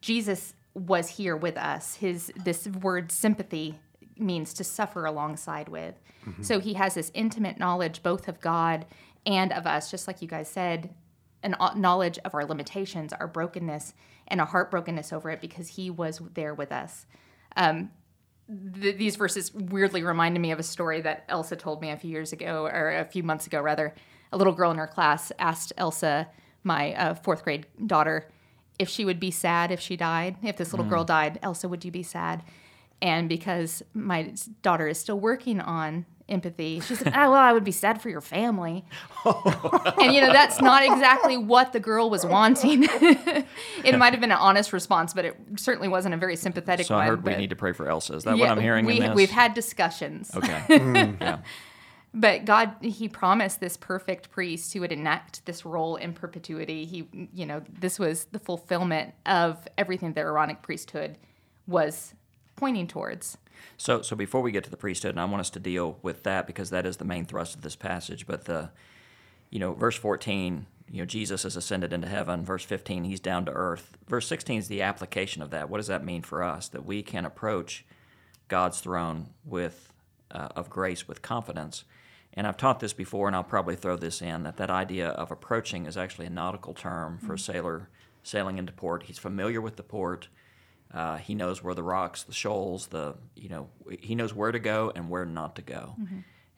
Jesus 0.00 0.54
was 0.74 1.08
here 1.08 1.36
with 1.36 1.56
us. 1.56 1.94
His 1.96 2.32
this 2.44 2.68
word 2.68 3.10
sympathy 3.10 3.78
means 4.16 4.52
to 4.54 4.64
suffer 4.64 5.04
alongside 5.04 5.68
with. 5.68 5.94
So 6.42 6.60
he 6.60 6.74
has 6.74 6.94
this 6.94 7.10
intimate 7.14 7.58
knowledge 7.58 8.02
both 8.02 8.28
of 8.28 8.40
God 8.40 8.84
and 9.24 9.52
of 9.52 9.66
us, 9.66 9.90
just 9.90 10.06
like 10.06 10.20
you 10.20 10.28
guys 10.28 10.48
said, 10.48 10.94
an 11.42 11.56
knowledge 11.76 12.18
of 12.24 12.34
our 12.34 12.44
limitations, 12.44 13.12
our 13.12 13.26
brokenness, 13.26 13.94
and 14.26 14.40
a 14.40 14.44
heartbrokenness 14.44 15.12
over 15.12 15.30
it 15.30 15.40
because 15.40 15.68
he 15.68 15.90
was 15.90 16.20
there 16.34 16.54
with 16.54 16.72
us. 16.72 17.06
Um, 17.56 17.90
th- 18.80 18.96
these 18.96 19.16
verses 19.16 19.52
weirdly 19.54 20.02
reminded 20.02 20.40
me 20.40 20.50
of 20.50 20.58
a 20.58 20.62
story 20.64 21.00
that 21.02 21.24
Elsa 21.28 21.56
told 21.56 21.80
me 21.80 21.90
a 21.90 21.96
few 21.96 22.10
years 22.10 22.32
ago, 22.32 22.66
or 22.66 22.90
a 22.90 23.04
few 23.04 23.22
months 23.22 23.46
ago, 23.46 23.60
rather. 23.60 23.94
A 24.32 24.36
little 24.36 24.52
girl 24.52 24.70
in 24.70 24.76
her 24.76 24.86
class 24.86 25.32
asked 25.38 25.72
Elsa, 25.76 26.28
my 26.62 26.94
uh, 26.94 27.14
fourth 27.14 27.44
grade 27.44 27.66
daughter, 27.86 28.28
if 28.78 28.88
she 28.88 29.04
would 29.04 29.18
be 29.18 29.30
sad 29.30 29.70
if 29.70 29.80
she 29.80 29.96
died. 29.96 30.36
If 30.42 30.56
this 30.56 30.72
little 30.72 30.86
girl 30.86 31.04
died, 31.04 31.38
Elsa, 31.42 31.68
would 31.68 31.84
you 31.84 31.90
be 31.90 32.02
sad? 32.02 32.42
And 33.00 33.28
because 33.28 33.82
my 33.94 34.34
daughter 34.62 34.88
is 34.88 34.98
still 34.98 35.18
working 35.18 35.60
on 35.60 36.04
empathy, 36.28 36.80
she 36.80 36.94
said, 36.94 37.12
"Ah, 37.14 37.30
well, 37.30 37.34
I 37.34 37.52
would 37.52 37.64
be 37.64 37.72
sad 37.72 38.00
for 38.00 38.08
your 38.08 38.20
family." 38.20 38.84
and 39.24 40.12
you 40.12 40.20
know, 40.20 40.32
that's 40.32 40.60
not 40.60 40.82
exactly 40.82 41.36
what 41.36 41.72
the 41.72 41.80
girl 41.80 42.10
was 42.10 42.24
wanting. 42.24 42.84
it 43.84 43.98
might 43.98 44.12
have 44.12 44.20
been 44.20 44.32
an 44.32 44.38
honest 44.38 44.72
response, 44.72 45.14
but 45.14 45.24
it 45.24 45.36
certainly 45.56 45.88
wasn't 45.88 46.14
a 46.14 46.18
very 46.18 46.36
sympathetic 46.36 46.86
So 46.86 46.94
one. 46.94 47.04
I 47.04 47.06
heard 47.06 47.24
we 47.24 47.36
need 47.36 47.50
to 47.50 47.56
pray 47.56 47.72
for 47.72 47.88
Elsa. 47.88 48.14
Is 48.14 48.24
that 48.24 48.38
what 48.38 48.48
I'm 48.48 48.60
hearing 48.60 48.84
we, 48.84 48.96
in 48.96 49.08
this? 49.08 49.14
We've 49.14 49.30
had 49.30 49.54
discussions. 49.54 50.30
Okay. 50.34 50.64
yeah. 51.20 51.38
But 52.14 52.44
God, 52.44 52.74
He 52.80 53.08
promised 53.08 53.60
this 53.60 53.76
perfect 53.76 54.30
priest 54.30 54.72
who 54.72 54.80
would 54.80 54.92
enact 54.92 55.44
this 55.44 55.64
role 55.64 55.96
in 55.96 56.14
perpetuity. 56.14 56.84
He, 56.84 57.08
you 57.32 57.46
know, 57.46 57.62
this 57.68 57.98
was 57.98 58.24
the 58.26 58.38
fulfillment 58.38 59.14
of 59.26 59.68
everything 59.76 60.14
the 60.14 60.20
Aaronic 60.20 60.62
priesthood 60.62 61.18
was 61.66 62.14
pointing 62.56 62.86
towards. 62.86 63.38
So, 63.76 64.02
so 64.02 64.16
before 64.16 64.40
we 64.40 64.52
get 64.52 64.64
to 64.64 64.70
the 64.70 64.76
priesthood, 64.76 65.10
and 65.10 65.20
I 65.20 65.24
want 65.24 65.40
us 65.40 65.50
to 65.50 65.60
deal 65.60 65.98
with 66.02 66.22
that 66.24 66.46
because 66.46 66.70
that 66.70 66.86
is 66.86 66.96
the 66.96 67.04
main 67.04 67.24
thrust 67.24 67.54
of 67.54 67.62
this 67.62 67.76
passage. 67.76 68.26
But 68.26 68.44
the, 68.44 68.70
you 69.50 69.58
know, 69.58 69.72
verse 69.72 69.96
14, 69.96 70.66
you 70.90 70.98
know, 71.00 71.06
Jesus 71.06 71.42
has 71.42 71.56
ascended 71.56 71.92
into 71.92 72.08
heaven. 72.08 72.44
Verse 72.44 72.64
15, 72.64 73.04
he's 73.04 73.20
down 73.20 73.44
to 73.44 73.52
earth. 73.52 73.96
Verse 74.08 74.26
16 74.26 74.58
is 74.58 74.68
the 74.68 74.82
application 74.82 75.42
of 75.42 75.50
that. 75.50 75.68
What 75.68 75.78
does 75.78 75.86
that 75.86 76.04
mean 76.04 76.22
for 76.22 76.42
us? 76.42 76.68
That 76.68 76.84
we 76.84 77.02
can 77.02 77.24
approach 77.24 77.84
God's 78.48 78.80
throne 78.80 79.28
with 79.44 79.92
uh, 80.30 80.48
of 80.56 80.70
grace 80.70 81.08
with 81.08 81.22
confidence. 81.22 81.84
And 82.34 82.46
I've 82.46 82.56
taught 82.56 82.80
this 82.80 82.92
before, 82.92 83.26
and 83.26 83.34
I'll 83.34 83.42
probably 83.42 83.76
throw 83.76 83.96
this 83.96 84.22
in 84.22 84.42
that 84.44 84.56
that 84.58 84.70
idea 84.70 85.08
of 85.08 85.30
approaching 85.30 85.86
is 85.86 85.96
actually 85.96 86.26
a 86.26 86.30
nautical 86.30 86.74
term 86.74 87.18
for 87.18 87.34
a 87.34 87.38
sailor 87.38 87.88
sailing 88.22 88.58
into 88.58 88.72
port. 88.72 89.04
He's 89.04 89.18
familiar 89.18 89.60
with 89.60 89.76
the 89.76 89.82
port. 89.82 90.28
Uh, 90.92 91.18
he 91.18 91.34
knows 91.34 91.62
where 91.62 91.74
the 91.74 91.82
rocks, 91.82 92.22
the 92.22 92.32
shoals, 92.32 92.86
the 92.88 93.14
you 93.36 93.48
know, 93.48 93.68
he 94.00 94.14
knows 94.14 94.34
where 94.34 94.52
to 94.52 94.58
go 94.58 94.90
and 94.94 95.10
where 95.10 95.26
not 95.26 95.56
to 95.56 95.62
go. 95.62 95.96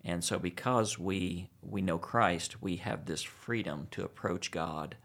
And 0.04 0.24
so, 0.24 0.38
because 0.38 0.98
we 0.98 1.50
we 1.62 1.82
know 1.82 1.98
Christ, 1.98 2.62
we 2.62 2.76
have 2.76 3.04
this 3.06 3.22
freedom 3.22 3.88
to 3.90 4.04
approach 4.04 4.50
God 4.50 4.96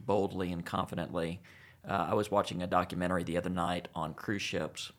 boldly 0.00 0.52
and 0.52 0.64
confidently. 0.64 1.40
Uh, 1.88 2.08
I 2.10 2.14
was 2.14 2.30
watching 2.30 2.62
a 2.62 2.66
documentary 2.66 3.24
the 3.24 3.36
other 3.36 3.50
night 3.50 3.88
on 3.94 4.14
cruise 4.14 4.42
ships. 4.42 4.92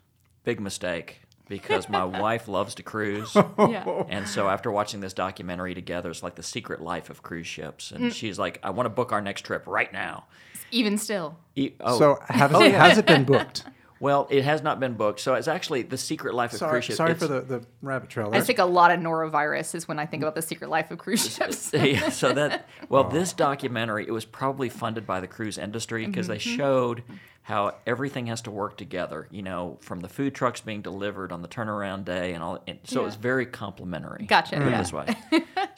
Big 0.43 0.59
mistake 0.59 1.21
because 1.49 1.89
my 1.89 2.05
wife 2.21 2.47
loves 2.47 2.75
to 2.75 2.83
cruise. 2.83 3.35
Yeah. 3.59 4.03
And 4.07 4.27
so 4.27 4.47
after 4.47 4.71
watching 4.71 5.01
this 5.01 5.13
documentary 5.13 5.73
together, 5.75 6.09
it's 6.09 6.23
like 6.23 6.35
the 6.35 6.43
secret 6.43 6.81
life 6.81 7.09
of 7.09 7.21
cruise 7.21 7.45
ships. 7.45 7.91
And 7.91 8.05
mm. 8.05 8.13
she's 8.13 8.39
like, 8.39 8.59
I 8.63 8.69
want 8.69 8.85
to 8.85 8.89
book 8.89 9.11
our 9.11 9.21
next 9.21 9.41
trip 9.41 9.67
right 9.67 9.91
now. 9.91 10.25
Even 10.71 10.97
still. 10.97 11.37
E- 11.55 11.71
oh, 11.81 11.99
So 11.99 12.19
have, 12.27 12.55
oh, 12.55 12.61
has 12.61 12.97
it 12.97 13.05
been 13.05 13.25
booked? 13.25 13.65
well, 13.99 14.27
it 14.29 14.43
has 14.43 14.61
not 14.63 14.79
been 14.79 14.93
booked. 14.93 15.19
So 15.19 15.33
it's 15.35 15.47
actually 15.47 15.81
the 15.83 15.97
secret 15.97 16.33
life 16.33 16.53
of 16.53 16.59
Sorry, 16.59 16.71
cruise 16.73 16.85
ships. 16.85 16.97
sorry 16.97 17.11
It's- 17.11 17.27
for 17.27 17.33
the, 17.33 17.41
the 17.59 17.65
rabbit 17.81 18.09
trail. 18.09 18.29
I 18.33 18.41
think 18.41 18.59
a 18.59 18.65
lot 18.65 18.91
of 18.91 18.99
norovirus 18.99 19.75
is 19.75 19.87
when 19.87 19.99
I 19.99 20.05
think 20.05 20.23
about 20.23 20.35
the 20.35 20.41
secret 20.41 20.69
life 20.69 20.89
of 20.91 20.97
cruise 20.97 21.35
ships. 21.35 21.71
yeah, 21.73 22.09
so 22.09 22.31
that 22.33 22.67
well, 22.87 23.03
this 23.03 23.33
documentary 23.33 24.07
it 24.07 24.11
was 24.11 24.25
probably 24.25 24.69
funded 24.69 25.05
by 25.05 25.19
the 25.19 25.27
cruise 25.27 25.57
industry 25.57 26.05
because 26.05 26.27
they 26.27 26.37
showed 26.39 27.03
how 27.41 27.73
everything 27.87 28.27
has 28.27 28.41
to 28.43 28.51
work 28.51 28.77
together. 28.77 29.27
You 29.31 29.41
know, 29.41 29.77
from 29.81 30.01
the 30.01 30.09
food 30.09 30.35
trucks 30.35 30.61
being 30.61 30.81
delivered 30.81 31.31
on 31.31 31.41
the 31.41 31.47
turnaround 31.47 32.05
day 32.05 32.33
and 32.33 32.43
all. 32.43 32.61
And 32.67 32.77
so 32.83 33.01
it 33.01 33.05
was 33.05 33.15
very 33.15 33.45
complimentary. 33.47 34.25
Gotcha, 34.27 34.55
Put 34.57 34.67
it 34.67 34.71
yeah. 34.71 34.77
this 34.77 34.93
way. 34.93 35.15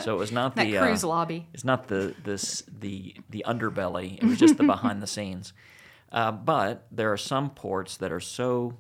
So 0.02 0.14
it 0.16 0.18
was 0.18 0.32
not 0.32 0.56
the 0.58 0.78
cruise 0.78 1.04
uh, 1.04 1.08
lobby. 1.08 1.48
It's 1.54 1.64
not 1.64 1.88
the 1.88 2.14
this 2.24 2.64
the 2.80 3.16
the 3.30 3.46
underbelly. 3.48 4.18
It 4.18 4.26
was 4.26 4.38
just 4.38 4.58
the 4.58 4.64
behind 4.64 5.02
the 5.02 5.08
scenes. 5.08 5.54
Uh, 6.12 6.32
but 6.32 6.88
there 6.92 7.12
are 7.12 7.18
some 7.18 7.50
ports 7.50 7.98
that 7.98 8.12
are 8.12 8.20
so 8.20 8.78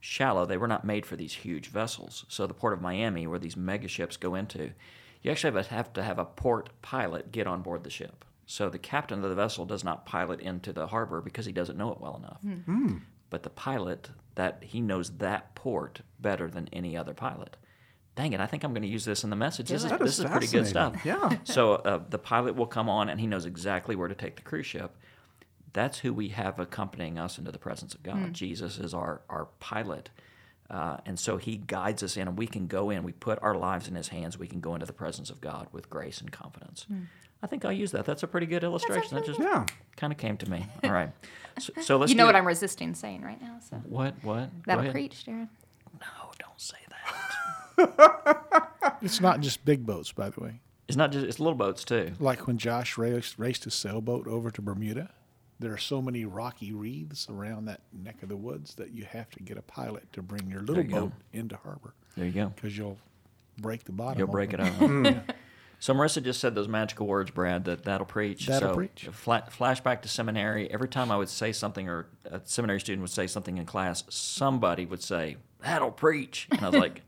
shallow 0.00 0.44
they 0.44 0.58
were 0.58 0.68
not 0.68 0.84
made 0.84 1.06
for 1.06 1.16
these 1.16 1.32
huge 1.32 1.68
vessels. 1.68 2.26
So 2.28 2.46
the 2.46 2.54
port 2.54 2.74
of 2.74 2.82
Miami, 2.82 3.26
where 3.26 3.38
these 3.38 3.56
mega 3.56 3.88
ships 3.88 4.16
go 4.18 4.34
into, 4.34 4.72
you 5.22 5.30
actually 5.30 5.54
have, 5.54 5.66
have 5.68 5.92
to 5.94 6.02
have 6.02 6.18
a 6.18 6.26
port 6.26 6.68
pilot 6.82 7.32
get 7.32 7.46
on 7.46 7.62
board 7.62 7.84
the 7.84 7.90
ship. 7.90 8.24
So 8.46 8.68
the 8.68 8.78
captain 8.78 9.24
of 9.24 9.30
the 9.30 9.34
vessel 9.34 9.64
does 9.64 9.82
not 9.82 10.04
pilot 10.04 10.40
into 10.40 10.72
the 10.72 10.88
harbor 10.88 11.22
because 11.22 11.46
he 11.46 11.52
doesn't 11.52 11.78
know 11.78 11.90
it 11.92 12.00
well 12.00 12.16
enough. 12.16 12.40
But 13.30 13.42
the 13.42 13.50
pilot 13.50 14.10
that 14.34 14.62
he 14.62 14.82
knows 14.82 15.16
that 15.18 15.54
port 15.54 16.02
better 16.20 16.50
than 16.50 16.68
any 16.72 16.96
other 16.96 17.14
pilot. 17.14 17.56
Dang 18.16 18.32
it! 18.32 18.40
I 18.40 18.46
think 18.46 18.62
I'm 18.62 18.72
going 18.72 18.82
to 18.82 18.88
use 18.88 19.04
this 19.04 19.24
in 19.24 19.30
the 19.30 19.36
message. 19.36 19.70
This 19.70 19.82
is, 19.82 19.90
That 19.90 19.98
this 19.98 20.18
is 20.18 20.24
is 20.26 20.30
pretty 20.30 20.46
good 20.46 20.66
stuff. 20.66 21.04
Yeah. 21.04 21.38
So 21.44 21.74
uh, 21.74 22.00
the 22.10 22.18
pilot 22.18 22.54
will 22.54 22.66
come 22.66 22.88
on 22.88 23.08
and 23.08 23.18
he 23.18 23.26
knows 23.26 23.44
exactly 23.46 23.96
where 23.96 24.06
to 24.06 24.14
take 24.14 24.36
the 24.36 24.42
cruise 24.42 24.66
ship. 24.66 24.94
That's 25.74 25.98
who 25.98 26.14
we 26.14 26.28
have 26.28 26.58
accompanying 26.58 27.18
us 27.18 27.36
into 27.36 27.52
the 27.52 27.58
presence 27.58 27.94
of 27.94 28.02
God. 28.02 28.32
Jesus 28.32 28.78
is 28.78 28.94
our, 28.94 29.20
our 29.28 29.46
pilot 29.60 30.08
Uh, 30.70 30.96
and 31.04 31.18
so 31.18 31.36
he 31.36 31.58
guides 31.58 32.02
us 32.02 32.16
in, 32.16 32.26
and 32.26 32.38
we 32.38 32.46
can 32.46 32.66
go 32.66 32.88
in. 32.88 33.02
We 33.02 33.12
put 33.12 33.38
our 33.42 33.54
lives 33.54 33.86
in 33.86 33.94
his 33.94 34.08
hands. 34.08 34.38
We 34.38 34.46
can 34.46 34.60
go 34.60 34.72
into 34.74 34.86
the 34.86 34.94
presence 34.94 35.28
of 35.28 35.38
God 35.42 35.66
with 35.72 35.90
grace 35.90 36.22
and 36.22 36.32
confidence. 36.32 36.86
I 37.42 37.46
think 37.46 37.66
I'll 37.66 37.72
use 37.72 37.90
that. 37.92 38.06
That's 38.06 38.22
a 38.22 38.26
pretty 38.26 38.46
good 38.46 38.64
illustration. 38.64 39.14
That 39.14 39.26
just 39.26 39.38
Yeah. 39.38 39.66
kind 39.98 40.10
of 40.10 40.18
came 40.18 40.38
to 40.38 40.48
me. 40.50 40.64
All 40.84 40.90
right. 40.90 41.10
So, 41.58 41.72
so 41.82 41.96
let's 41.98 42.10
You 42.10 42.16
know 42.16 42.24
what 42.24 42.34
it. 42.34 42.38
I'm 42.38 42.46
resisting 42.46 42.94
saying 42.94 43.20
right 43.22 43.40
now. 43.42 43.58
So 43.68 43.76
What? 43.84 44.14
What? 44.22 44.48
That'll 44.64 44.90
preach, 44.90 45.24
Deron. 45.26 45.48
No, 46.00 46.32
don't 46.38 46.58
say 46.60 46.78
that. 47.76 48.98
It's 49.02 49.20
not 49.20 49.40
just 49.40 49.64
big 49.64 49.84
boats, 49.84 50.12
by 50.12 50.30
the 50.30 50.40
way. 50.40 50.60
It's 50.88 50.96
not 50.96 51.12
just. 51.12 51.26
It's 51.26 51.38
little 51.40 51.54
boats 51.58 51.84
too. 51.84 52.12
Like 52.18 52.46
when 52.46 52.56
Josh 52.58 52.96
raced, 52.96 53.38
raced 53.38 53.64
his 53.64 53.74
sailboat 53.74 54.26
over 54.26 54.50
to 54.50 54.62
Bermuda, 54.62 55.10
there 55.64 55.72
are 55.72 55.78
so 55.78 56.00
many 56.02 56.24
rocky 56.24 56.72
reefs 56.72 57.28
around 57.28 57.64
that 57.66 57.80
neck 57.92 58.22
of 58.22 58.28
the 58.28 58.36
woods 58.36 58.74
that 58.74 58.92
you 58.92 59.04
have 59.04 59.30
to 59.30 59.42
get 59.42 59.56
a 59.58 59.62
pilot 59.62 60.12
to 60.12 60.22
bring 60.22 60.48
your 60.50 60.60
little 60.60 60.84
you 60.84 60.90
go. 60.90 61.00
boat 61.06 61.12
into 61.32 61.56
harbor 61.56 61.94
There 62.16 62.26
you 62.26 62.32
go. 62.32 62.52
because 62.54 62.76
you'll 62.76 62.98
break 63.58 63.84
the 63.84 63.92
bottom. 63.92 64.18
You'll 64.18 64.28
break 64.28 64.52
it 64.52 64.60
up. 64.60 64.72
So 65.80 65.92
Marissa 65.92 66.22
just 66.22 66.40
said 66.40 66.54
those 66.54 66.68
magical 66.68 67.06
words, 67.06 67.30
Brad. 67.30 67.66
That 67.66 67.84
that'll 67.84 68.06
preach. 68.06 68.46
That'll 68.46 68.70
so 68.70 68.74
preach. 68.74 69.06
Fla- 69.12 69.48
flashback 69.50 70.00
to 70.02 70.08
seminary. 70.08 70.70
Every 70.70 70.88
time 70.88 71.10
I 71.10 71.16
would 71.18 71.28
say 71.28 71.52
something, 71.52 71.90
or 71.90 72.06
a 72.24 72.40
seminary 72.44 72.80
student 72.80 73.02
would 73.02 73.10
say 73.10 73.26
something 73.26 73.58
in 73.58 73.66
class, 73.66 74.02
somebody 74.08 74.86
would 74.86 75.02
say, 75.02 75.36
"That'll 75.60 75.90
preach," 75.90 76.48
and 76.50 76.62
I 76.64 76.70
was 76.70 76.80
like, 76.80 77.02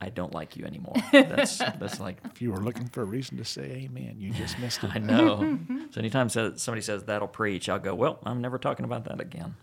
"I 0.00 0.08
don't 0.08 0.34
like 0.34 0.56
you 0.56 0.64
anymore." 0.64 0.94
That's 1.12 1.58
that's 1.58 2.00
like 2.00 2.18
If 2.24 2.40
you 2.42 2.52
were 2.52 2.60
looking 2.60 2.88
for 2.88 3.02
a 3.02 3.04
reason 3.06 3.36
to 3.38 3.44
say 3.44 3.88
amen, 3.90 4.16
you 4.18 4.32
just 4.32 4.58
missed 4.64 4.82
it. 4.84 4.90
I 4.94 4.98
know. 4.98 5.58
so 5.90 5.98
anytime 6.00 6.28
somebody 6.28 6.80
says 6.82 7.04
that'll 7.04 7.28
preach, 7.28 7.68
I'll 7.68 7.78
go, 7.78 7.94
well, 7.94 8.18
I'm 8.24 8.40
never 8.40 8.58
talking 8.58 8.84
about 8.84 9.04
that 9.04 9.20
again. 9.20 9.56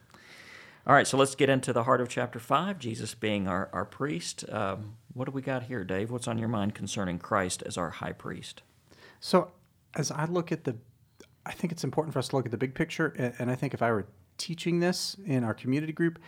All 0.86 0.94
right, 0.94 1.06
so 1.06 1.18
let's 1.18 1.36
get 1.36 1.50
into 1.50 1.74
the 1.74 1.84
heart 1.84 2.00
of 2.00 2.08
chapter 2.08 2.40
5, 2.40 2.80
Jesus 2.80 3.14
being 3.14 3.46
our, 3.46 3.70
our 3.74 3.84
priest. 3.84 4.46
Um, 4.50 4.96
what 5.14 5.26
do 5.26 5.32
we 5.32 5.42
got 5.42 5.64
here, 5.64 5.84
Dave? 5.84 6.10
What's 6.12 6.30
on 6.30 6.38
your 6.38 6.48
mind 6.48 6.76
concerning 6.76 7.20
Christ 7.20 7.62
as 7.66 7.78
our 7.78 7.90
high 7.90 8.14
priest? 8.14 8.62
So, 9.20 9.52
as 9.96 10.12
I 10.12 10.24
look 10.26 10.50
at 10.54 10.64
the, 10.64 10.78
I 11.46 11.52
think 11.52 11.74
it's 11.74 11.84
important 11.84 12.14
for 12.14 12.20
us 12.20 12.30
to 12.30 12.38
look 12.38 12.46
at 12.46 12.52
the 12.52 12.58
big 12.58 12.74
picture. 12.74 13.14
a- 13.20 13.34
And 13.42 13.52
I 13.52 13.56
think 13.56 13.74
if 13.74 13.82
I 13.82 13.92
were 13.92 14.06
teaching 14.38 14.80
this 14.80 15.18
in 15.26 15.44
our 15.44 15.54
community 15.54 15.92
group, 15.92 16.20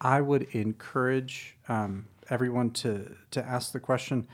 I 0.00 0.20
would 0.20 0.42
encourage 0.52 1.56
um, 1.68 2.06
everyone 2.30 2.70
to 2.70 3.16
to 3.30 3.44
ask 3.44 3.72
the 3.72 3.80
question. 3.80 4.26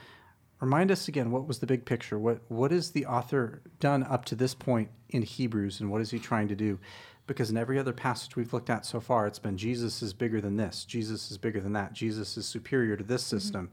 Remind 0.60 0.90
us 0.90 1.08
again, 1.08 1.30
what 1.30 1.46
was 1.46 1.60
the 1.60 1.66
big 1.66 1.84
picture? 1.84 2.18
What 2.18 2.40
what 2.48 2.72
is 2.72 2.90
the 2.90 3.06
author 3.06 3.62
done 3.78 4.02
up 4.02 4.24
to 4.26 4.34
this 4.34 4.54
point 4.54 4.90
in 5.08 5.22
Hebrews, 5.22 5.80
and 5.80 5.90
what 5.90 6.00
is 6.00 6.10
he 6.10 6.18
trying 6.18 6.48
to 6.48 6.56
do? 6.56 6.78
Because 7.26 7.50
in 7.50 7.56
every 7.56 7.78
other 7.78 7.92
passage 7.92 8.34
we've 8.36 8.52
looked 8.52 8.70
at 8.70 8.84
so 8.84 9.00
far, 9.00 9.26
it's 9.26 9.38
been 9.38 9.56
Jesus 9.56 10.02
is 10.02 10.12
bigger 10.12 10.40
than 10.40 10.56
this, 10.56 10.84
Jesus 10.84 11.30
is 11.30 11.38
bigger 11.38 11.60
than 11.60 11.72
that, 11.74 11.92
Jesus 11.92 12.36
is 12.36 12.46
superior 12.46 12.96
to 12.96 13.04
this 13.04 13.22
system. 13.22 13.70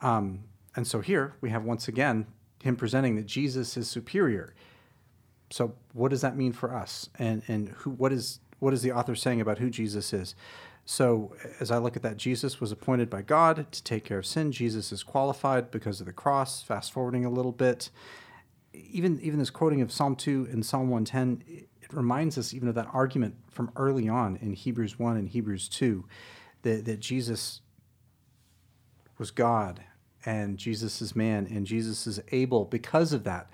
Um, 0.00 0.44
and 0.74 0.86
so 0.86 1.00
here 1.00 1.34
we 1.40 1.50
have 1.50 1.64
once 1.64 1.88
again 1.88 2.26
him 2.62 2.76
presenting 2.76 3.16
that 3.16 3.26
Jesus 3.26 3.76
is 3.76 3.88
superior. 3.88 4.54
So 5.50 5.74
what 5.92 6.10
does 6.10 6.20
that 6.20 6.36
mean 6.36 6.52
for 6.52 6.74
us? 6.74 7.08
And 7.18 7.42
and 7.48 7.68
who 7.70 7.90
what 7.90 8.12
is 8.12 8.40
what 8.58 8.74
is 8.74 8.82
the 8.82 8.92
author 8.92 9.14
saying 9.14 9.40
about 9.40 9.58
who 9.58 9.70
Jesus 9.70 10.12
is? 10.12 10.34
So 10.90 11.34
as 11.60 11.70
I 11.70 11.76
look 11.76 11.96
at 11.96 12.02
that, 12.02 12.16
Jesus 12.16 12.62
was 12.62 12.72
appointed 12.72 13.10
by 13.10 13.20
God 13.20 13.70
to 13.72 13.84
take 13.84 14.06
care 14.06 14.16
of 14.16 14.24
sin. 14.24 14.52
Jesus 14.52 14.90
is 14.90 15.02
qualified 15.02 15.70
because 15.70 16.00
of 16.00 16.06
the 16.06 16.14
cross. 16.14 16.62
Fast 16.62 16.92
forwarding 16.92 17.26
a 17.26 17.30
little 17.30 17.52
bit, 17.52 17.90
even 18.72 19.20
even 19.20 19.38
this 19.38 19.50
quoting 19.50 19.82
of 19.82 19.92
Psalm 19.92 20.16
two 20.16 20.48
and 20.50 20.64
Psalm 20.64 20.88
one 20.88 21.04
ten, 21.04 21.42
it 21.46 21.92
reminds 21.92 22.38
us 22.38 22.54
even 22.54 22.70
of 22.70 22.74
that 22.74 22.88
argument 22.90 23.34
from 23.50 23.70
early 23.76 24.08
on 24.08 24.36
in 24.36 24.54
Hebrews 24.54 24.98
one 24.98 25.18
and 25.18 25.28
Hebrews 25.28 25.68
two, 25.68 26.06
that 26.62 26.86
that 26.86 27.00
Jesus 27.00 27.60
was 29.18 29.30
God 29.30 29.84
and 30.24 30.56
Jesus 30.56 31.02
is 31.02 31.14
man 31.14 31.46
and 31.50 31.66
Jesus 31.66 32.06
is 32.06 32.18
able 32.32 32.64
because 32.64 33.12
of 33.12 33.24
that 33.24 33.50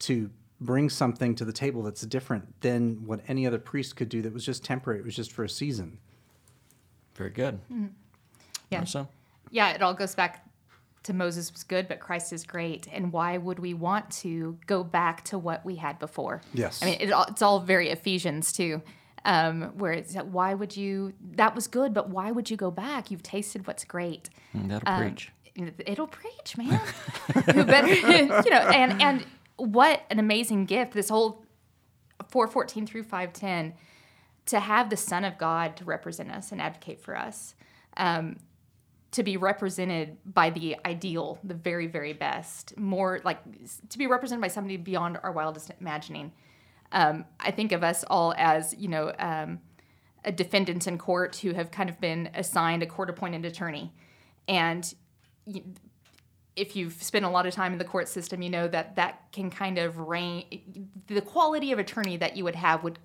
to 0.00 0.30
bring 0.60 0.90
something 0.90 1.34
to 1.36 1.46
the 1.46 1.52
table 1.52 1.82
that's 1.82 2.02
different 2.02 2.60
than 2.60 3.06
what 3.06 3.20
any 3.26 3.46
other 3.46 3.58
priest 3.58 3.96
could 3.96 4.10
do 4.10 4.20
that 4.20 4.34
was 4.34 4.44
just 4.44 4.62
temporary 4.62 5.00
it 5.00 5.04
was 5.06 5.16
just 5.16 5.32
for 5.32 5.44
a 5.44 5.48
season 5.48 5.98
Very 7.14 7.30
good. 7.30 7.60
Yeah. 8.70 8.80
Marissa? 8.82 9.08
Yeah, 9.50 9.70
it 9.70 9.82
all 9.82 9.94
goes 9.94 10.14
back 10.14 10.44
to 11.04 11.12
Moses 11.12 11.52
was 11.52 11.62
good, 11.64 11.86
but 11.86 12.00
Christ 12.00 12.32
is 12.32 12.44
great. 12.44 12.88
And 12.92 13.12
why 13.12 13.36
would 13.38 13.58
we 13.58 13.74
want 13.74 14.10
to 14.22 14.58
go 14.66 14.82
back 14.82 15.22
to 15.24 15.38
what 15.38 15.64
we 15.64 15.76
had 15.76 15.98
before? 15.98 16.40
Yes. 16.52 16.82
I 16.82 16.86
mean, 16.86 16.96
it, 17.00 17.12
it's 17.28 17.42
all 17.42 17.60
very 17.60 17.90
Ephesians 17.90 18.52
too, 18.52 18.82
um, 19.24 19.62
where 19.78 19.92
it's 19.92 20.14
why 20.14 20.54
would 20.54 20.76
you? 20.76 21.12
That 21.32 21.54
was 21.54 21.66
good, 21.66 21.92
but 21.94 22.08
why 22.08 22.30
would 22.30 22.50
you 22.50 22.56
go 22.56 22.70
back? 22.70 23.10
You've 23.10 23.22
tasted 23.22 23.66
what's 23.66 23.84
great. 23.84 24.30
Mm, 24.56 24.68
That'll 24.68 24.88
Um, 24.92 25.00
preach. 25.02 25.30
It'll 25.86 26.08
preach, 26.08 26.56
man. 26.56 26.80
Who 27.54 27.64
better, 27.64 27.88
you 27.94 28.26
know? 28.50 28.58
And 28.74 29.00
and 29.00 29.26
what 29.56 30.02
an 30.10 30.18
amazing 30.18 30.64
gift! 30.64 30.92
This 30.94 31.08
whole 31.10 31.44
four 32.28 32.48
fourteen 32.48 32.86
through 32.86 33.04
five 33.04 33.32
ten 33.32 33.74
to 34.46 34.60
have 34.60 34.90
the 34.90 34.96
Son 34.96 35.24
of 35.24 35.38
God 35.38 35.76
to 35.76 35.84
represent 35.84 36.30
us 36.30 36.52
and 36.52 36.60
advocate 36.60 37.00
for 37.00 37.16
us, 37.16 37.54
um, 37.96 38.36
to 39.12 39.22
be 39.22 39.36
represented 39.36 40.18
by 40.24 40.50
the 40.50 40.76
ideal, 40.84 41.38
the 41.44 41.54
very, 41.54 41.86
very 41.86 42.12
best, 42.12 42.76
more 42.76 43.20
like 43.24 43.38
to 43.88 43.98
be 43.98 44.06
represented 44.06 44.42
by 44.42 44.48
somebody 44.48 44.76
beyond 44.76 45.18
our 45.22 45.32
wildest 45.32 45.70
imagining. 45.80 46.32
Um, 46.92 47.24
I 47.40 47.50
think 47.50 47.72
of 47.72 47.82
us 47.82 48.04
all 48.08 48.34
as, 48.36 48.74
you 48.76 48.88
know, 48.88 49.12
um, 49.18 49.60
a 50.24 50.32
defendants 50.32 50.86
in 50.86 50.98
court 50.98 51.36
who 51.36 51.52
have 51.52 51.70
kind 51.70 51.88
of 51.88 52.00
been 52.00 52.30
assigned 52.34 52.82
a 52.82 52.86
court 52.86 53.10
appointed 53.10 53.44
attorney. 53.44 53.92
And 54.48 54.92
y- 55.46 55.62
if 56.56 56.76
you've 56.76 57.02
spent 57.02 57.24
a 57.24 57.28
lot 57.28 57.46
of 57.46 57.54
time 57.54 57.72
in 57.72 57.78
the 57.78 57.84
court 57.84 58.08
system, 58.08 58.40
you 58.42 58.50
know 58.50 58.68
that 58.68 58.96
that 58.96 59.32
can 59.32 59.50
kind 59.50 59.76
of 59.76 59.98
reign, 59.98 60.44
the 61.08 61.20
quality 61.20 61.72
of 61.72 61.78
attorney 61.78 62.16
that 62.16 62.36
you 62.36 62.44
would 62.44 62.54
have 62.54 62.84
would 62.84 62.98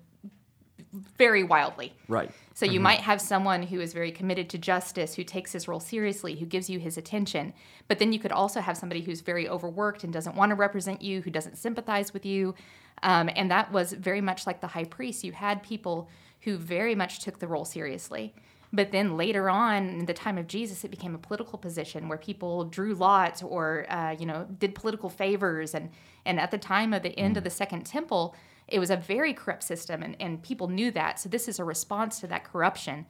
vary 0.92 1.44
wildly. 1.44 1.92
Right. 2.08 2.30
So 2.54 2.66
you 2.66 2.80
might 2.80 3.00
have 3.00 3.20
someone 3.20 3.62
who 3.62 3.80
is 3.80 3.92
very 3.92 4.10
committed 4.10 4.50
to 4.50 4.58
justice, 4.58 5.14
who 5.14 5.24
takes 5.24 5.52
his 5.52 5.68
role 5.68 5.80
seriously, 5.80 6.36
who 6.36 6.46
gives 6.46 6.68
you 6.68 6.78
his 6.78 6.98
attention. 6.98 7.54
But 7.88 7.98
then 7.98 8.12
you 8.12 8.18
could 8.18 8.32
also 8.32 8.60
have 8.60 8.76
somebody 8.76 9.00
who's 9.00 9.20
very 9.20 9.48
overworked 9.48 10.04
and 10.04 10.12
doesn't 10.12 10.36
want 10.36 10.50
to 10.50 10.56
represent 10.56 11.00
you, 11.00 11.22
who 11.22 11.30
doesn't 11.30 11.56
sympathize 11.56 12.12
with 12.12 12.26
you. 12.26 12.54
Um, 13.02 13.30
and 13.34 13.50
that 13.50 13.72
was 13.72 13.92
very 13.92 14.20
much 14.20 14.46
like 14.46 14.60
the 14.60 14.66
high 14.66 14.84
priest. 14.84 15.24
You 15.24 15.32
had 15.32 15.62
people 15.62 16.08
who 16.40 16.56
very 16.56 16.94
much 16.94 17.20
took 17.20 17.38
the 17.38 17.46
role 17.46 17.64
seriously. 17.64 18.34
But 18.72 18.92
then 18.92 19.16
later 19.16 19.50
on, 19.50 19.88
in 19.88 20.06
the 20.06 20.14
time 20.14 20.38
of 20.38 20.46
Jesus, 20.46 20.84
it 20.84 20.90
became 20.90 21.14
a 21.14 21.18
political 21.18 21.58
position 21.58 22.08
where 22.08 22.18
people 22.18 22.64
drew 22.64 22.94
lots 22.94 23.42
or, 23.42 23.86
uh, 23.90 24.12
you 24.12 24.26
know, 24.26 24.46
did 24.58 24.74
political 24.74 25.08
favors. 25.08 25.74
And, 25.74 25.90
and 26.24 26.38
at 26.38 26.50
the 26.50 26.58
time 26.58 26.92
of 26.92 27.02
the 27.02 27.18
end 27.18 27.36
of 27.36 27.42
the 27.42 27.50
Second 27.50 27.84
Temple, 27.84 28.36
it 28.70 28.78
was 28.78 28.90
a 28.90 28.96
very 28.96 29.34
corrupt 29.34 29.62
system, 29.62 30.02
and, 30.02 30.16
and 30.20 30.42
people 30.42 30.68
knew 30.68 30.90
that. 30.92 31.18
So 31.18 31.28
this 31.28 31.48
is 31.48 31.58
a 31.58 31.64
response 31.64 32.20
to 32.20 32.26
that 32.28 32.44
corruption. 32.44 33.06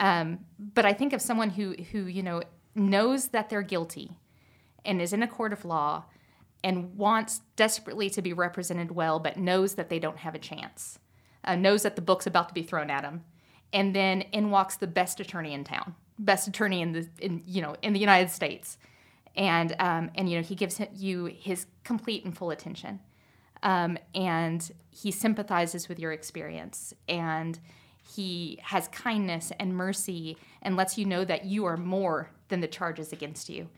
Um, 0.00 0.40
but 0.58 0.86
I 0.86 0.92
think 0.92 1.12
of 1.12 1.20
someone 1.20 1.50
who 1.50 1.74
who 1.92 2.06
you 2.06 2.22
know 2.22 2.42
knows 2.74 3.28
that 3.28 3.50
they're 3.50 3.62
guilty, 3.62 4.12
and 4.84 5.02
is 5.02 5.12
in 5.12 5.22
a 5.22 5.28
court 5.28 5.52
of 5.52 5.64
law, 5.64 6.04
and 6.64 6.96
wants 6.96 7.40
desperately 7.56 8.08
to 8.10 8.22
be 8.22 8.32
represented 8.32 8.92
well, 8.92 9.18
but 9.18 9.36
knows 9.36 9.74
that 9.74 9.88
they 9.88 9.98
don't 9.98 10.18
have 10.18 10.34
a 10.34 10.38
chance. 10.38 10.98
Uh, 11.44 11.56
knows 11.56 11.82
that 11.82 11.96
the 11.96 12.02
book's 12.02 12.26
about 12.26 12.48
to 12.48 12.54
be 12.54 12.62
thrown 12.62 12.88
at 12.88 13.04
him, 13.04 13.24
and 13.72 13.94
then 13.94 14.22
in 14.32 14.50
walks 14.50 14.76
the 14.76 14.86
best 14.86 15.20
attorney 15.20 15.52
in 15.52 15.64
town, 15.64 15.94
best 16.18 16.46
attorney 16.46 16.80
in 16.80 16.92
the 16.92 17.08
in 17.18 17.42
you 17.46 17.60
know 17.60 17.76
in 17.82 17.92
the 17.92 18.00
United 18.00 18.30
States, 18.30 18.78
and 19.34 19.74
um, 19.78 20.10
and 20.14 20.28
you 20.30 20.36
know 20.36 20.42
he 20.42 20.54
gives 20.54 20.80
you 20.94 21.26
his 21.26 21.66
complete 21.84 22.24
and 22.24 22.36
full 22.36 22.50
attention 22.50 23.00
um, 23.62 23.98
and 24.14 24.70
he 24.90 25.10
sympathizes 25.10 25.88
with 25.88 25.98
your 25.98 26.12
experience 26.12 26.92
and 27.08 27.58
he 28.14 28.58
has 28.62 28.88
kindness 28.88 29.52
and 29.58 29.74
mercy 29.74 30.36
and 30.60 30.76
lets 30.76 30.98
you 30.98 31.04
know 31.04 31.24
that 31.24 31.44
you 31.44 31.64
are 31.64 31.76
more 31.76 32.30
than 32.48 32.60
the 32.60 32.66
charges 32.66 33.12
against 33.12 33.48
you. 33.48 33.68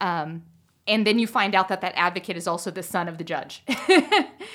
Um, 0.00 0.44
and 0.86 1.06
then 1.06 1.18
you 1.18 1.26
find 1.26 1.54
out 1.54 1.68
that 1.68 1.82
that 1.82 1.92
advocate 1.96 2.36
is 2.36 2.48
also 2.48 2.70
the 2.70 2.82
son 2.82 3.08
of 3.08 3.18
the 3.18 3.24
judge. 3.24 3.62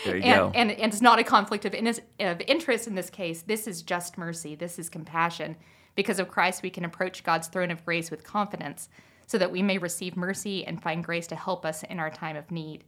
There 0.06 0.18
you 0.18 0.24
and, 0.24 0.36
go. 0.36 0.52
and, 0.54 0.72
and 0.72 0.92
it's 0.92 1.02
not 1.02 1.20
a 1.20 1.24
conflict 1.24 1.64
of, 1.64 1.74
in, 1.74 1.88
of 1.88 2.42
interest 2.46 2.88
in 2.88 2.96
this 2.96 3.10
case. 3.10 3.44
This 3.44 3.68
is 3.68 3.82
just 3.82 4.18
mercy. 4.18 4.54
This 4.54 4.78
is 4.78 4.90
compassion. 4.90 5.56
Because 5.96 6.20
of 6.20 6.28
christ 6.28 6.64
we 6.64 6.72
can 6.72 6.84
approach 6.84 7.24
god's 7.24 7.48
throne 7.48 7.70
of 7.70 7.86
grace 7.86 8.10
with 8.10 8.24
confidence 8.24 8.90
so 9.28 9.38
that 9.38 9.52
we 9.52 9.62
may 9.62 9.78
receive 9.78 10.18
mercy 10.18 10.66
and 10.66 10.82
find 10.82 11.04
grace 11.04 11.28
to 11.28 11.36
help 11.36 11.66
us 11.66 11.84
in 11.84 12.00
our 12.00 12.10
time 12.10 12.36
of 12.36 12.50
need 12.50 12.84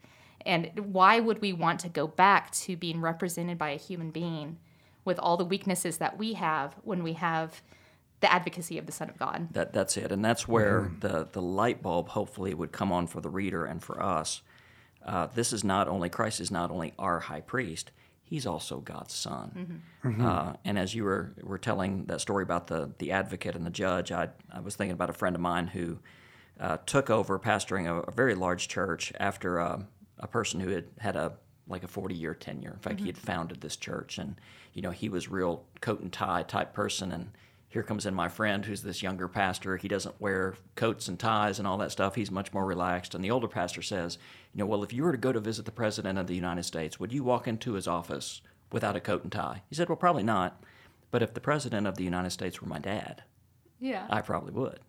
and 0.46 0.94
why 0.94 1.20
would 1.20 1.42
we 1.42 1.54
want 1.54 1.80
to 1.82 1.90
go 1.90 2.08
back 2.08 2.52
to 2.52 2.76
being 2.78 3.02
represented 3.02 3.58
by 3.58 3.72
a 3.72 3.78
human 3.78 4.12
being 4.12 4.58
with 5.04 5.20
all 5.20 5.38
the 5.38 5.46
weaknesses 5.46 5.98
that 5.98 6.18
we 6.18 6.34
have 6.34 6.76
when 6.84 7.04
we 7.04 7.14
have 7.14 7.62
the 8.22 8.32
advocacy 8.32 8.78
of 8.78 8.86
the 8.86 8.92
son 8.92 9.10
of 9.10 9.18
god? 9.18 9.50
That 9.52 9.74
that's 9.74 9.98
it, 9.98 10.12
and 10.12 10.24
that's 10.24 10.48
where 10.48 10.92
the 11.00 11.28
the 11.32 11.42
light 11.42 11.82
bulb 11.82 12.10
hopefully 12.10 12.54
would 12.54 12.72
come 12.72 12.92
on 12.92 13.08
for 13.08 13.22
the 13.22 13.30
reader 13.30 13.66
and 13.66 13.84
for 13.84 14.02
us. 14.02 14.42
Uh, 15.06 15.28
this 15.28 15.54
is 15.54 15.64
not 15.64 15.88
only 15.88 16.10
Christ 16.10 16.40
is 16.40 16.50
not 16.50 16.72
only 16.72 16.94
our 16.98 17.20
high 17.20 17.42
priest; 17.42 17.92
he's 18.26 18.46
also 18.46 18.80
God's 18.80 19.14
son. 19.14 19.82
Uh, 20.04 20.54
and 20.66 20.78
as 20.78 20.96
you 20.96 21.04
were, 21.04 21.34
were 21.42 21.58
telling 21.58 22.06
that 22.06 22.22
story 22.22 22.44
about 22.44 22.68
the, 22.68 22.92
the 22.98 23.12
advocate 23.12 23.56
and 23.56 23.66
the 23.66 23.72
judge, 23.72 24.12
I, 24.12 24.30
I 24.52 24.60
was 24.60 24.76
thinking 24.76 24.94
about 24.94 25.10
a 25.10 25.14
friend 25.14 25.36
of 25.36 25.42
mine 25.42 25.68
who 25.68 26.00
uh, 26.60 26.78
took 26.86 27.10
over 27.10 27.38
pastoring 27.38 27.88
a, 27.88 28.02
a 28.02 28.12
very 28.12 28.36
large 28.36 28.68
church 28.68 29.14
after 29.20 29.60
uh, 29.60 29.84
a 30.20 30.28
person 30.28 30.60
who 30.60 30.70
had 30.70 30.86
had 31.00 31.16
a 31.16 31.34
like 31.68 31.84
a 31.84 31.88
40 31.88 32.16
year 32.16 32.34
tenure. 32.34 32.72
In 32.72 32.80
fact, 32.80 33.00
he 33.00 33.08
mm-hmm. 33.08 33.16
had 33.16 33.18
founded 33.18 33.62
this 33.62 33.76
church 33.76 34.18
and, 34.18 34.36
you 34.74 34.82
know, 34.82 34.92
he 34.92 35.10
was 35.10 35.30
real 35.30 35.66
coat 35.82 36.02
and 36.02 36.12
tie 36.12 36.44
type 36.44 36.74
person. 36.74 37.12
And 37.12 37.32
here 37.70 37.84
comes 37.84 38.06
in 38.06 38.14
my 38.14 38.28
friend 38.28 38.66
who's 38.66 38.84
this 38.84 39.02
younger 39.02 39.28
pastor. 39.28 39.78
He 39.78 39.88
doesn't 39.88 40.22
wear 40.22 40.56
coats 40.76 41.08
and 41.08 41.20
ties 41.20 41.58
and 41.60 41.68
all 41.68 41.78
that 41.80 41.92
stuff. 41.92 42.16
He's 42.16 42.32
much 42.32 42.54
more 42.54 42.66
relaxed. 42.66 43.16
And 43.16 43.24
the 43.24 43.32
older 43.32 43.48
pastor 43.48 43.82
says, 43.82 44.18
you 44.54 44.60
know, 44.60 44.66
well, 44.66 44.84
if 44.84 44.94
you 44.94 45.04
were 45.04 45.12
to 45.12 45.18
go 45.18 45.32
to 45.32 45.40
visit 45.40 45.66
the 45.66 45.72
president 45.72 46.20
of 46.20 46.28
the 46.28 46.36
United 46.36 46.64
States, 46.64 47.00
would 47.00 47.12
you 47.12 47.24
walk 47.24 47.48
into 47.48 47.74
his 47.74 47.88
office 47.88 48.42
without 48.72 48.96
a 48.96 49.02
coat 49.02 49.24
and 49.24 49.32
tie? 49.32 49.64
He 49.70 49.76
said, 49.76 49.90
well, 49.90 49.96
probably 49.96 50.24
not. 50.24 50.64
But 51.12 51.24
if 51.24 51.34
the 51.34 51.42
president 51.42 51.88
of 51.88 51.98
the 51.98 52.04
United 52.04 52.32
States 52.32 52.62
were 52.62 52.68
my 52.68 52.80
dad, 52.80 53.24
Yeah. 53.80 54.06
I 54.10 54.22
probably 54.22 54.54
would. 54.54 54.80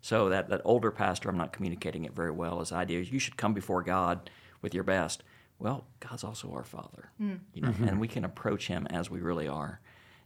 So 0.00 0.28
that, 0.28 0.48
that 0.50 0.62
older 0.64 0.90
pastor, 0.90 1.28
I'm 1.28 1.36
not 1.36 1.52
communicating 1.52 2.04
it 2.04 2.14
very 2.14 2.30
well. 2.30 2.60
His 2.60 2.72
idea 2.72 3.00
is 3.00 3.10
you 3.10 3.18
should 3.18 3.36
come 3.36 3.54
before 3.54 3.82
God 3.82 4.30
with 4.66 4.74
your 4.74 4.82
best. 4.82 5.22
Well, 5.60 5.86
God's 6.00 6.24
also 6.24 6.50
our 6.52 6.64
Father, 6.64 7.10
you 7.54 7.62
know, 7.62 7.72
and 7.86 8.00
we 8.00 8.08
can 8.08 8.24
approach 8.24 8.66
Him 8.66 8.86
as 8.90 9.08
we 9.08 9.20
really 9.20 9.46
are, 9.46 9.80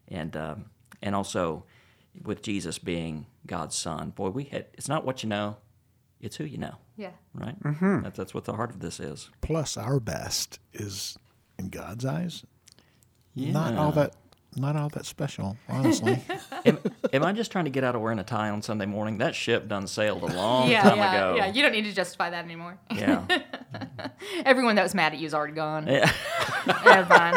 and 0.08 0.34
um, 0.34 0.70
and 1.02 1.14
also 1.14 1.64
with 2.24 2.42
Jesus 2.42 2.78
being 2.78 3.26
God's 3.46 3.76
Son. 3.76 4.10
Boy, 4.10 4.30
we 4.30 4.44
had 4.44 4.66
it's 4.72 4.88
not 4.88 5.04
what 5.04 5.22
you 5.22 5.28
know, 5.28 5.58
it's 6.20 6.36
who 6.36 6.44
you 6.44 6.56
know, 6.56 6.76
yeah. 6.96 7.10
right? 7.34 7.62
Mm-hmm. 7.62 8.02
That's 8.02 8.16
that's 8.16 8.34
what 8.34 8.46
the 8.46 8.54
heart 8.54 8.70
of 8.70 8.80
this 8.80 8.98
is. 8.98 9.28
Plus, 9.42 9.76
our 9.76 10.00
best 10.00 10.58
is 10.72 11.18
in 11.58 11.68
God's 11.68 12.06
eyes 12.06 12.42
not 13.34 13.74
all 13.74 13.92
that 13.92 14.14
not 14.56 14.74
all 14.74 14.88
that 14.88 15.06
special, 15.06 15.56
honestly. 15.68 16.20
am, 16.64 16.78
am 17.12 17.22
I 17.22 17.32
just 17.32 17.52
trying 17.52 17.66
to 17.66 17.70
get 17.70 17.84
out 17.84 17.94
of 17.94 18.00
wearing 18.02 18.18
a 18.18 18.24
tie 18.24 18.50
on 18.50 18.62
Sunday 18.62 18.86
morning? 18.86 19.18
That 19.18 19.36
ship 19.36 19.68
done 19.68 19.86
sailed 19.86 20.24
a 20.24 20.26
long 20.26 20.68
yeah, 20.68 20.82
time 20.82 20.96
yeah, 20.96 21.14
ago. 21.14 21.36
yeah. 21.36 21.52
You 21.52 21.62
don't 21.62 21.70
need 21.70 21.84
to 21.84 21.92
justify 21.92 22.30
that 22.30 22.44
anymore. 22.44 22.76
yeah. 22.92 23.26
Everyone 24.44 24.76
that 24.76 24.82
was 24.82 24.94
mad 24.94 25.12
at 25.12 25.18
you 25.18 25.26
is 25.26 25.34
already 25.34 25.54
gone. 25.54 25.86
Yeah. 25.86 26.10
Yeah, 26.66 27.04
fine. 27.06 27.34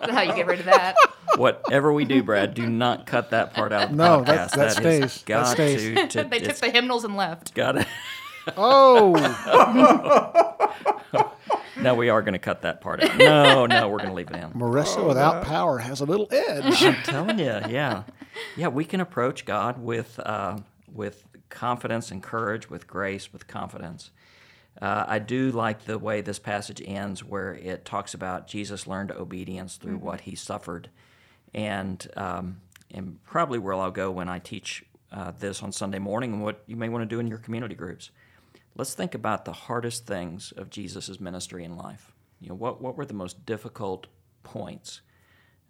That's 0.00 0.12
how 0.12 0.22
you 0.22 0.34
get 0.34 0.46
rid 0.46 0.60
of 0.60 0.66
that. 0.66 0.96
Whatever 1.36 1.92
we 1.92 2.04
do, 2.04 2.22
Brad, 2.22 2.54
do 2.54 2.66
not 2.66 3.06
cut 3.06 3.30
that 3.30 3.52
part 3.52 3.72
out. 3.72 3.90
Of 3.90 3.92
No, 3.92 4.20
podcast. 4.20 4.24
that- 4.24 4.50
that 4.52 4.58
has 4.64 4.76
stays. 4.76 5.22
That 5.26 5.46
stays. 5.48 5.82
to. 5.82 6.06
to 6.22 6.24
they 6.30 6.38
took 6.40 6.56
the 6.56 6.70
hymnals 6.70 7.04
and 7.04 7.16
left. 7.16 7.54
got 7.54 7.76
it. 7.78 7.86
oh, 8.56 9.12
now 11.80 11.94
we 11.94 12.08
are 12.08 12.22
going 12.22 12.32
to 12.34 12.38
cut 12.38 12.62
that 12.62 12.80
part 12.80 13.02
out. 13.02 13.16
No, 13.16 13.66
no, 13.66 13.88
we're 13.88 13.98
going 13.98 14.08
to 14.10 14.14
leave 14.14 14.30
it 14.30 14.36
in. 14.36 14.50
Marissa 14.52 15.06
without 15.06 15.44
power 15.44 15.78
has 15.78 16.00
a 16.00 16.04
little 16.04 16.28
edge. 16.30 16.82
I'm 16.82 16.94
telling 17.02 17.38
you, 17.38 17.60
yeah, 17.68 18.04
yeah, 18.56 18.68
we 18.68 18.84
can 18.84 19.00
approach 19.00 19.44
God 19.44 19.82
with 19.82 20.18
uh, 20.20 20.58
with 20.92 21.24
confidence 21.48 22.10
and 22.10 22.22
courage, 22.22 22.70
with 22.70 22.86
grace, 22.86 23.32
with 23.32 23.46
confidence. 23.46 24.10
Uh, 24.80 25.04
I 25.08 25.18
do 25.18 25.50
like 25.52 25.84
the 25.84 25.98
way 25.98 26.20
this 26.20 26.38
passage 26.38 26.82
ends, 26.84 27.24
where 27.24 27.54
it 27.54 27.84
talks 27.84 28.14
about 28.14 28.46
Jesus 28.46 28.86
learned 28.86 29.10
obedience 29.10 29.76
through 29.76 29.96
what 29.98 30.20
he 30.22 30.34
suffered, 30.34 30.90
and 31.54 32.06
um, 32.16 32.60
and 32.92 33.22
probably 33.24 33.58
where 33.58 33.74
I'll 33.74 33.90
go 33.90 34.10
when 34.10 34.28
I 34.28 34.38
teach 34.38 34.84
uh, 35.10 35.32
this 35.38 35.62
on 35.62 35.72
Sunday 35.72 35.98
morning, 35.98 36.34
and 36.34 36.42
what 36.42 36.62
you 36.66 36.76
may 36.76 36.90
want 36.90 37.02
to 37.02 37.06
do 37.06 37.20
in 37.20 37.26
your 37.26 37.38
community 37.38 37.74
groups. 37.74 38.10
Let's 38.76 38.92
think 38.92 39.14
about 39.14 39.46
the 39.46 39.52
hardest 39.52 40.06
things 40.06 40.52
of 40.52 40.68
Jesus' 40.68 41.18
ministry 41.18 41.64
in 41.64 41.76
life. 41.78 42.12
You 42.40 42.50
know, 42.50 42.54
what 42.54 42.82
what 42.82 42.96
were 42.96 43.06
the 43.06 43.14
most 43.14 43.46
difficult 43.46 44.08
points? 44.42 45.00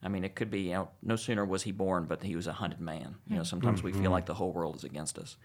I 0.02 0.08
mean, 0.08 0.24
it 0.24 0.34
could 0.34 0.50
be, 0.50 0.62
you 0.62 0.72
know, 0.72 0.88
no 1.02 1.16
sooner 1.16 1.44
was 1.44 1.62
he 1.62 1.72
born, 1.72 2.04
but 2.04 2.22
he 2.22 2.36
was 2.36 2.46
a 2.46 2.52
hunted 2.52 2.80
man. 2.80 3.16
You 3.28 3.36
know, 3.36 3.42
sometimes 3.44 3.82
we 3.82 3.92
feel 3.92 4.10
like 4.10 4.26
the 4.26 4.34
whole 4.34 4.52
world 4.52 4.76
is 4.76 4.84
against 4.84 5.18
us. 5.18 5.36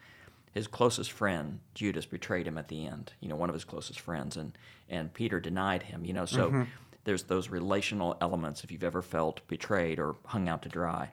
His 0.51 0.67
closest 0.67 1.11
friend, 1.11 1.59
Judas, 1.73 2.05
betrayed 2.05 2.45
him 2.45 2.57
at 2.57 2.67
the 2.67 2.85
end, 2.85 3.13
you 3.21 3.29
know, 3.29 3.35
one 3.35 3.49
of 3.49 3.53
his 3.53 3.63
closest 3.63 3.99
friends, 3.99 4.35
and, 4.35 4.57
and 4.89 5.13
Peter 5.13 5.39
denied 5.39 5.83
him, 5.83 6.03
you 6.03 6.13
know. 6.13 6.25
So 6.25 6.67
there's 7.03 7.23
those 7.23 7.49
relational 7.49 8.17
elements 8.21 8.63
if 8.63 8.71
you've 8.71 8.83
ever 8.83 9.01
felt 9.01 9.47
betrayed 9.47 9.97
or 9.99 10.17
hung 10.25 10.49
out 10.49 10.61
to 10.63 10.69
dry. 10.69 11.11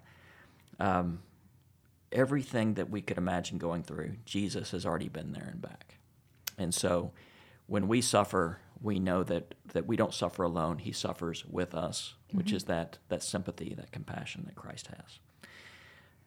Um, 0.81 1.21
everything 2.11 2.75
that 2.75 2.91
we 2.91 3.01
could 3.01 3.19
imagine 3.19 3.59
going 3.59 3.83
through, 3.83 4.17
Jesus 4.25 4.73
has 4.73 4.85
already 4.85 5.09
been 5.09 5.33
there 5.33 5.49
and 5.51 5.63
back. 5.63 5.99
And 6.57 6.75
so 6.75 7.13
when 7.67 7.87
we 7.87 8.01
suffer, 8.01 8.59
we 8.81 8.99
know 8.99 9.23
that, 9.25 9.55
that 9.73 9.87
we 9.87 9.97
don't 9.97 10.15
suffer 10.15 10.43
alone. 10.43 10.79
He 10.79 10.93
suffers 10.93 11.45
with 11.47 11.75
us, 11.75 12.15
which 12.33 12.53
is 12.53 12.65
that, 12.65 12.99
that 13.09 13.23
sympathy, 13.23 13.75
that 13.77 13.93
compassion 13.93 14.45
that 14.47 14.57
Christ 14.57 14.89
has. 14.89 15.19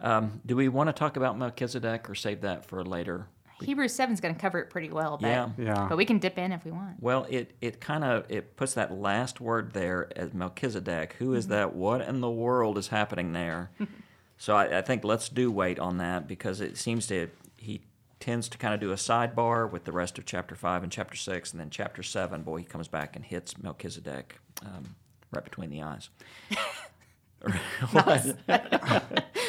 Um, 0.01 0.41
do 0.45 0.55
we 0.55 0.67
want 0.67 0.87
to 0.89 0.93
talk 0.93 1.15
about 1.17 1.37
Melchizedek 1.37 2.09
or 2.09 2.15
save 2.15 2.41
that 2.41 2.65
for 2.65 2.83
later? 2.83 3.27
Hebrews 3.61 3.93
7 3.93 4.11
is 4.13 4.19
going 4.19 4.33
to 4.33 4.41
cover 4.41 4.57
it 4.59 4.71
pretty 4.71 4.89
well, 4.89 5.17
but, 5.21 5.27
Yeah. 5.27 5.49
Yeah. 5.57 5.85
but 5.87 5.97
we 5.97 6.05
can 6.05 6.17
dip 6.17 6.37
in 6.39 6.51
if 6.51 6.65
we 6.65 6.71
want. 6.71 7.01
Well, 7.01 7.27
it, 7.29 7.53
it 7.61 7.79
kind 7.79 8.03
of 8.03 8.25
it 8.29 8.55
puts 8.55 8.73
that 8.73 8.91
last 8.91 9.39
word 9.39 9.73
there 9.73 10.09
as 10.15 10.33
Melchizedek. 10.33 11.13
Who 11.19 11.35
is 11.35 11.47
that? 11.47 11.75
What 11.75 12.01
in 12.01 12.21
the 12.21 12.29
world 12.31 12.77
is 12.79 12.87
happening 12.87 13.33
there? 13.33 13.69
so 14.37 14.55
I, 14.55 14.79
I 14.79 14.81
think 14.81 15.03
let's 15.03 15.29
do 15.29 15.51
wait 15.51 15.77
on 15.77 15.97
that 15.97 16.27
because 16.27 16.59
it 16.59 16.77
seems 16.77 17.05
to 17.07 17.29
he 17.57 17.81
tends 18.19 18.49
to 18.49 18.57
kind 18.57 18.73
of 18.73 18.79
do 18.79 18.91
a 18.91 18.95
sidebar 18.95 19.69
with 19.69 19.83
the 19.83 19.91
rest 19.91 20.17
of 20.17 20.25
chapter 20.25 20.55
five 20.55 20.81
and 20.81 20.91
chapter 20.91 21.15
six, 21.15 21.51
and 21.51 21.59
then 21.59 21.69
chapter 21.69 22.01
seven. 22.01 22.41
Boy, 22.41 22.57
he 22.57 22.63
comes 22.63 22.87
back 22.87 23.15
and 23.15 23.23
hits 23.23 23.61
Melchizedek 23.61 24.39
um, 24.65 24.95
right 25.31 25.43
between 25.43 25.69
the 25.69 25.83
eyes. 25.83 26.09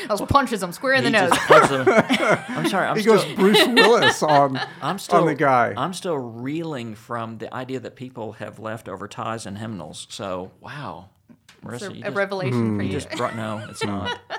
Those 0.08 0.22
punches 0.22 0.62
him 0.62 0.72
square 0.72 0.94
in 0.94 1.04
the 1.04 1.10
He 1.10 1.16
nose. 1.16 1.30
just 1.30 1.40
punches 1.42 1.70
him. 1.70 1.88
I'm 2.56 2.68
sorry. 2.68 2.86
I'm 2.88 2.96
He 2.96 3.02
still, 3.02 3.16
goes 3.16 3.34
Bruce 3.34 3.66
Willis 3.66 4.22
on, 4.22 4.60
I'm 4.80 4.98
still 4.98 5.20
on 5.20 5.26
the 5.26 5.34
guy. 5.34 5.74
I'm 5.76 5.92
still 5.92 6.16
reeling 6.18 6.94
from 6.94 7.38
the 7.38 7.52
idea 7.54 7.80
that 7.80 7.96
people 7.96 8.32
have 8.34 8.58
left 8.58 8.88
over 8.88 9.06
ties 9.08 9.46
and 9.46 9.58
hymnals. 9.58 10.06
So 10.10 10.52
wow, 10.60 11.10
It's 11.28 11.84
Marissa, 11.84 11.90
a, 11.90 11.94
you 11.94 12.00
a 12.00 12.04
just, 12.04 12.16
revelation 12.16 12.60
mm-hmm. 12.60 12.76
for 12.78 12.82
you 12.82 12.88
you. 12.90 13.00
just 13.00 13.10
brought 13.16 13.36
no. 13.36 13.64
It's 13.68 13.84
not. 13.84 14.18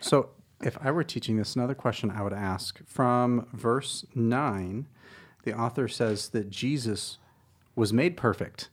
So, 0.00 0.30
if 0.60 0.76
I 0.84 0.90
were 0.90 1.04
teaching 1.04 1.36
this, 1.36 1.54
another 1.54 1.76
question 1.76 2.10
I 2.10 2.22
would 2.22 2.32
ask 2.32 2.80
from 2.84 3.46
verse 3.52 4.04
9, 4.16 4.88
the 5.44 5.56
author 5.56 5.86
says 5.86 6.30
that 6.30 6.50
Jesus 6.50 7.18
was 7.76 7.92
made 7.92 8.16
perfect. 8.16 8.68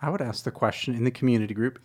I 0.00 0.08
would 0.08 0.22
ask 0.22 0.44
the 0.44 0.50
question 0.50 0.94
in 0.94 1.04
the 1.04 1.10
community 1.10 1.52
group 1.52 1.78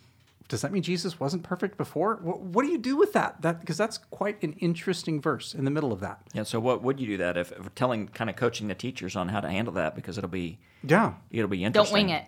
does 0.47 0.61
that 0.61 0.71
mean 0.71 0.81
Jesus 0.81 1.19
wasn't 1.19 1.43
perfect 1.43 1.77
before? 1.77 2.19
What, 2.21 2.39
what 2.41 2.65
do 2.65 2.71
you 2.71 2.77
do 2.77 2.95
with 2.95 3.13
that? 3.13 3.41
That 3.41 3.59
Because 3.59 3.77
that's 3.77 3.97
quite 3.97 4.41
an 4.43 4.53
interesting 4.53 5.21
verse 5.21 5.53
in 5.53 5.65
the 5.65 5.71
middle 5.71 5.91
of 5.91 5.99
that. 5.99 6.21
Yeah. 6.33 6.43
So 6.43 6.59
what 6.59 6.81
would 6.83 6.99
you 6.99 7.07
do 7.07 7.17
that 7.17 7.35
if, 7.37 7.51
if 7.51 7.73
telling 7.75 8.07
kind 8.07 8.29
of 8.29 8.35
coaching 8.37 8.67
the 8.67 8.75
teachers 8.75 9.15
on 9.15 9.27
how 9.29 9.41
to 9.41 9.49
handle 9.49 9.73
that 9.73 9.95
because 9.95 10.17
it'll 10.17 10.29
be 10.29 10.59
Yeah. 10.83 11.13
it'll 11.31 11.49
be 11.49 11.63
interesting. 11.65 12.07
Don't 12.07 12.07
wing 12.07 12.15
it. 12.15 12.25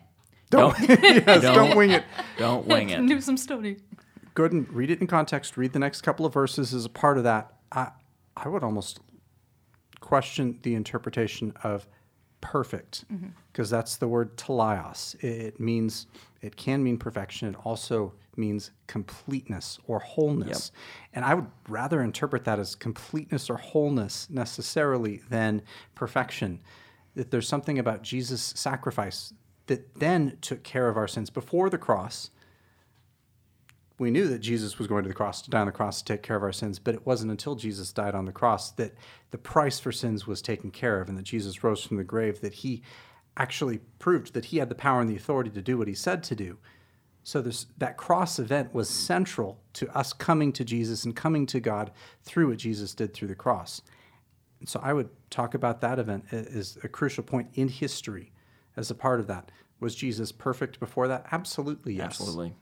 Don't, 0.49 0.79
yes, 1.27 1.41
don't 1.43 1.75
wing 1.77 1.91
it. 1.91 2.03
Don't 2.37 2.65
wing 2.67 2.89
it. 2.89 3.05
Do 3.07 3.21
some 3.21 3.37
study. 3.37 3.77
go 4.33 4.43
ahead 4.43 4.51
and 4.51 4.71
read 4.73 4.89
it 4.89 4.99
in 4.99 5.07
context. 5.07 5.55
Read 5.57 5.73
the 5.73 5.79
next 5.79 6.01
couple 6.01 6.25
of 6.25 6.33
verses 6.33 6.73
as 6.73 6.85
a 6.85 6.89
part 6.89 7.17
of 7.17 7.23
that. 7.23 7.53
I, 7.71 7.91
I 8.35 8.47
would 8.49 8.63
almost 8.63 8.99
question 9.99 10.59
the 10.63 10.73
interpretation 10.75 11.53
of 11.63 11.87
perfect 12.41 13.05
mm-hmm. 13.11 13.27
because 13.51 13.69
that's 13.69 13.97
the 13.97 14.07
word 14.07 14.37
teleios. 14.37 15.21
It 15.23 15.59
means 15.59 16.07
it 16.41 16.55
can 16.55 16.83
mean 16.83 16.97
perfection. 16.97 17.49
It 17.49 17.55
also 17.65 18.13
means 18.35 18.71
completeness 18.87 19.79
or 19.87 19.99
wholeness. 19.99 20.71
And 21.13 21.25
I 21.25 21.33
would 21.33 21.47
rather 21.67 22.01
interpret 22.01 22.45
that 22.45 22.59
as 22.59 22.75
completeness 22.75 23.49
or 23.49 23.57
wholeness 23.57 24.29
necessarily 24.29 25.21
than 25.29 25.61
perfection. 25.95 26.61
That 27.15 27.31
there's 27.31 27.47
something 27.47 27.77
about 27.77 28.01
Jesus' 28.01 28.53
sacrifice 28.55 29.33
that 29.67 29.99
then 29.99 30.37
took 30.41 30.63
care 30.63 30.87
of 30.87 30.97
our 30.97 31.07
sins 31.07 31.29
before 31.29 31.69
the 31.69 31.77
cross 31.77 32.31
we 33.99 34.11
knew 34.11 34.27
that 34.27 34.39
Jesus 34.39 34.77
was 34.77 34.87
going 34.87 35.03
to 35.03 35.09
the 35.09 35.15
cross 35.15 35.41
to 35.41 35.49
die 35.49 35.59
on 35.59 35.65
the 35.65 35.71
cross 35.71 36.01
to 36.01 36.13
take 36.13 36.23
care 36.23 36.35
of 36.35 36.43
our 36.43 36.51
sins, 36.51 36.79
but 36.79 36.95
it 36.95 37.05
wasn't 37.05 37.31
until 37.31 37.55
Jesus 37.55 37.91
died 37.91 38.15
on 38.15 38.25
the 38.25 38.31
cross 38.31 38.71
that 38.71 38.93
the 39.31 39.37
price 39.37 39.79
for 39.79 39.91
sins 39.91 40.25
was 40.25 40.41
taken 40.41 40.71
care 40.71 41.01
of 41.01 41.09
and 41.09 41.17
that 41.17 41.23
Jesus 41.23 41.63
rose 41.63 41.83
from 41.83 41.97
the 41.97 42.03
grave 42.03 42.41
that 42.41 42.53
he 42.53 42.81
actually 43.37 43.79
proved 43.99 44.33
that 44.33 44.45
he 44.45 44.57
had 44.57 44.69
the 44.69 44.75
power 44.75 45.01
and 45.01 45.09
the 45.09 45.15
authority 45.15 45.49
to 45.49 45.61
do 45.61 45.77
what 45.77 45.87
he 45.87 45.93
said 45.93 46.23
to 46.23 46.35
do. 46.35 46.57
So 47.23 47.41
this, 47.41 47.67
that 47.77 47.97
cross 47.97 48.39
event 48.39 48.73
was 48.73 48.89
central 48.89 49.59
to 49.73 49.89
us 49.95 50.13
coming 50.13 50.51
to 50.53 50.63
Jesus 50.63 51.05
and 51.05 51.15
coming 51.15 51.45
to 51.47 51.59
God 51.59 51.91
through 52.23 52.49
what 52.49 52.57
Jesus 52.57 52.93
did 52.93 53.13
through 53.13 53.27
the 53.27 53.35
cross. 53.35 53.81
And 54.59 54.67
so 54.67 54.79
I 54.83 54.93
would 54.93 55.09
talk 55.29 55.53
about 55.53 55.81
that 55.81 55.99
event 55.99 56.25
as 56.31 56.77
a 56.83 56.87
crucial 56.87 57.23
point 57.23 57.49
in 57.53 57.67
history 57.67 58.31
as 58.75 58.89
a 58.89 58.95
part 58.95 59.19
of 59.19 59.27
that. 59.27 59.51
Was 59.79 59.95
Jesus 59.95 60.31
perfect 60.31 60.79
before 60.79 61.07
that? 61.07 61.27
Absolutely, 61.31 61.93
yes. 61.93 62.05
Absolutely. 62.05 62.55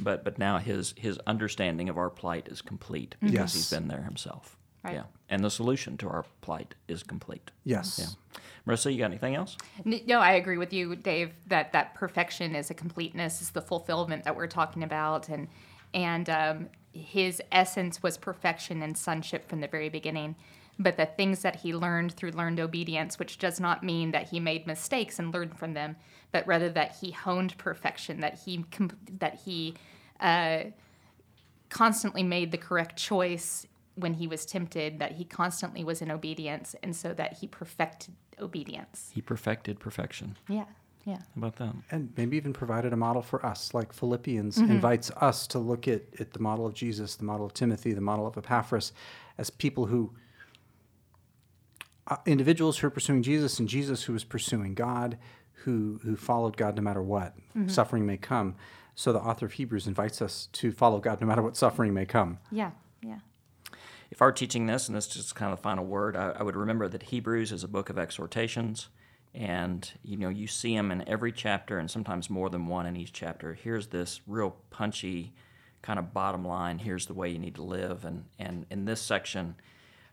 But 0.00 0.24
but 0.24 0.38
now 0.38 0.58
his 0.58 0.94
his 0.96 1.18
understanding 1.26 1.88
of 1.88 1.98
our 1.98 2.10
plight 2.10 2.48
is 2.48 2.62
complete 2.62 3.16
because 3.20 3.34
Yes. 3.34 3.54
he's 3.54 3.70
been 3.70 3.88
there 3.88 4.02
himself. 4.02 4.56
Right. 4.84 4.94
Yeah. 4.94 5.04
And 5.28 5.42
the 5.44 5.50
solution 5.50 5.96
to 5.98 6.08
our 6.08 6.24
plight 6.40 6.74
is 6.86 7.02
complete. 7.02 7.50
Yes. 7.64 7.98
Yeah. 7.98 8.40
Marissa, 8.66 8.92
you 8.92 8.98
got 8.98 9.06
anything 9.06 9.34
else? 9.34 9.56
No, 9.84 10.20
I 10.20 10.32
agree 10.32 10.58
with 10.58 10.72
you, 10.72 10.94
Dave. 10.94 11.32
That 11.48 11.72
that 11.72 11.94
perfection 11.94 12.54
is 12.54 12.70
a 12.70 12.74
completeness, 12.74 13.40
is 13.42 13.50
the 13.50 13.62
fulfillment 13.62 14.24
that 14.24 14.36
we're 14.36 14.46
talking 14.46 14.82
about, 14.82 15.28
and 15.28 15.48
and 15.94 16.28
um, 16.30 16.68
his 16.92 17.40
essence 17.50 18.02
was 18.02 18.16
perfection 18.18 18.82
and 18.82 18.96
sonship 18.96 19.48
from 19.48 19.60
the 19.60 19.68
very 19.68 19.88
beginning. 19.88 20.36
But 20.78 20.96
the 20.96 21.06
things 21.06 21.42
that 21.42 21.56
he 21.56 21.74
learned 21.74 22.12
through 22.12 22.30
learned 22.32 22.60
obedience, 22.60 23.18
which 23.18 23.38
does 23.38 23.58
not 23.58 23.82
mean 23.82 24.12
that 24.12 24.28
he 24.28 24.38
made 24.38 24.66
mistakes 24.66 25.18
and 25.18 25.34
learned 25.34 25.58
from 25.58 25.74
them, 25.74 25.96
but 26.30 26.46
rather 26.46 26.68
that 26.70 26.96
he 27.00 27.10
honed 27.10 27.56
perfection, 27.58 28.20
that 28.20 28.38
he 28.44 28.64
com- 28.70 28.90
that 29.18 29.40
he 29.44 29.74
uh, 30.20 30.64
constantly 31.68 32.22
made 32.22 32.52
the 32.52 32.58
correct 32.58 32.96
choice 32.96 33.66
when 33.96 34.14
he 34.14 34.28
was 34.28 34.46
tempted, 34.46 35.00
that 35.00 35.12
he 35.12 35.24
constantly 35.24 35.82
was 35.82 36.00
in 36.00 36.10
obedience, 36.10 36.76
and 36.82 36.94
so 36.94 37.12
that 37.14 37.38
he 37.38 37.48
perfected 37.48 38.14
obedience. 38.40 39.10
He 39.12 39.20
perfected 39.20 39.80
perfection. 39.80 40.36
Yeah, 40.48 40.66
yeah. 41.04 41.16
How 41.16 41.22
about 41.38 41.56
that? 41.56 41.74
And 41.90 42.12
maybe 42.16 42.36
even 42.36 42.52
provided 42.52 42.92
a 42.92 42.96
model 42.96 43.22
for 43.22 43.44
us, 43.44 43.74
like 43.74 43.92
Philippians 43.92 44.58
Mm-hmm. 44.58 44.70
invites 44.70 45.10
us 45.16 45.48
to 45.48 45.58
look 45.58 45.88
at, 45.88 46.02
at 46.20 46.32
the 46.32 46.38
model 46.38 46.64
of 46.66 46.74
Jesus, 46.74 47.16
the 47.16 47.24
model 47.24 47.44
of 47.44 47.52
Timothy, 47.54 47.92
the 47.92 48.00
model 48.00 48.28
of 48.28 48.38
Epaphras, 48.38 48.92
as 49.38 49.50
people 49.50 49.86
who, 49.86 50.12
individuals 52.26 52.78
who 52.78 52.86
are 52.86 52.90
pursuing 52.90 53.22
Jesus, 53.22 53.58
and 53.58 53.68
Jesus 53.68 54.04
who 54.04 54.12
was 54.12 54.24
pursuing 54.24 54.74
God, 54.74 55.18
who, 55.64 56.00
who 56.02 56.16
followed 56.16 56.56
God 56.56 56.76
no 56.76 56.82
matter 56.82 57.02
what 57.02 57.34
Mm-hmm. 57.56 57.68
suffering 57.68 58.06
may 58.06 58.16
come. 58.16 58.54
So 58.94 59.12
the 59.12 59.18
author 59.20 59.46
of 59.46 59.52
Hebrews 59.52 59.86
invites 59.86 60.22
us 60.22 60.48
to 60.52 60.70
follow 60.72 61.00
God 61.00 61.20
no 61.20 61.26
matter 61.26 61.42
what 61.42 61.56
suffering 61.56 61.92
may 61.94 62.06
come. 62.06 62.38
Yeah, 62.52 62.70
yeah. 63.02 63.18
If 64.10 64.22
I 64.22 64.26
were 64.26 64.32
teaching 64.32 64.66
this, 64.66 64.86
and 64.88 64.96
this 64.96 65.06
is 65.08 65.14
just 65.14 65.34
kind 65.34 65.52
of 65.52 65.58
the 65.58 65.62
final 65.62 65.84
word, 65.84 66.16
I, 66.16 66.30
I 66.38 66.42
would 66.42 66.56
remember 66.56 66.88
that 66.88 67.04
Hebrews 67.04 67.52
is 67.52 67.62
a 67.64 67.68
book 67.68 67.90
of 67.90 67.98
exhortations, 67.98 68.88
and 69.34 69.90
you 70.02 70.16
know 70.16 70.28
you 70.30 70.46
see 70.46 70.74
them 70.76 70.90
in 70.90 71.06
every 71.08 71.30
chapter, 71.32 71.78
and 71.78 71.90
sometimes 71.90 72.30
more 72.30 72.48
than 72.48 72.66
one 72.66 72.86
in 72.86 72.96
each 72.96 73.12
chapter. 73.12 73.54
Here's 73.54 73.88
this 73.88 74.20
real 74.26 74.56
punchy 74.70 75.32
kind 75.82 75.98
of 75.98 76.12
bottom 76.14 76.44
line. 76.46 76.78
Here's 76.78 77.06
the 77.06 77.14
way 77.14 77.28
you 77.28 77.38
need 77.38 77.54
to 77.56 77.62
live, 77.62 78.04
and 78.04 78.24
and 78.38 78.66
in 78.70 78.84
this 78.84 79.00
section, 79.00 79.56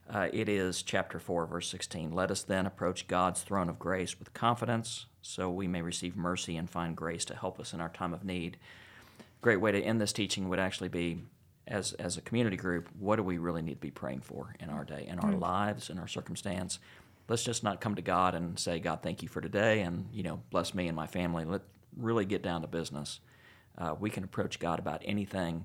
uh, 0.08 0.28
it 0.32 0.48
is 0.48 0.82
chapter 0.82 1.18
four, 1.18 1.46
verse 1.46 1.68
sixteen. 1.68 2.12
Let 2.12 2.30
us 2.30 2.42
then 2.42 2.66
approach 2.66 3.08
God's 3.08 3.42
throne 3.42 3.68
of 3.68 3.78
grace 3.78 4.18
with 4.18 4.32
confidence, 4.32 5.06
so 5.22 5.50
we 5.50 5.66
may 5.66 5.82
receive 5.82 6.16
mercy 6.16 6.56
and 6.56 6.70
find 6.70 6.96
grace 6.96 7.24
to 7.26 7.34
help 7.34 7.58
us 7.58 7.72
in 7.72 7.80
our 7.80 7.88
time 7.88 8.14
of 8.14 8.24
need. 8.24 8.56
Great 9.40 9.60
way 9.60 9.72
to 9.72 9.80
end 9.80 10.00
this 10.00 10.12
teaching 10.12 10.48
would 10.48 10.58
actually 10.58 10.88
be 10.88 11.22
as 11.66 11.92
as 11.94 12.16
a 12.16 12.20
community 12.20 12.56
group 12.56 12.88
what 12.98 13.16
do 13.16 13.22
we 13.22 13.38
really 13.38 13.62
need 13.62 13.74
to 13.74 13.80
be 13.80 13.90
praying 13.90 14.20
for 14.20 14.54
in 14.60 14.70
our 14.70 14.84
day 14.84 15.04
in 15.08 15.18
our 15.18 15.32
lives 15.32 15.90
in 15.90 15.98
our 15.98 16.06
circumstance? 16.06 16.78
Let's 17.28 17.42
just 17.42 17.64
not 17.64 17.80
come 17.80 17.96
to 17.96 18.02
god 18.02 18.36
and 18.36 18.56
say 18.58 18.78
god 18.78 19.02
thank 19.02 19.22
you 19.22 19.28
for 19.28 19.40
today 19.40 19.80
and 19.80 20.08
you 20.12 20.22
know 20.22 20.40
bless 20.50 20.74
me 20.74 20.86
and 20.86 20.96
my 20.96 21.06
family. 21.08 21.44
Let 21.44 21.62
really 21.96 22.24
get 22.24 22.42
down 22.42 22.60
to 22.60 22.68
business. 22.68 23.20
Uh, 23.76 23.94
we 23.98 24.10
can 24.10 24.22
approach 24.22 24.60
god 24.60 24.78
about 24.78 25.02
anything 25.04 25.64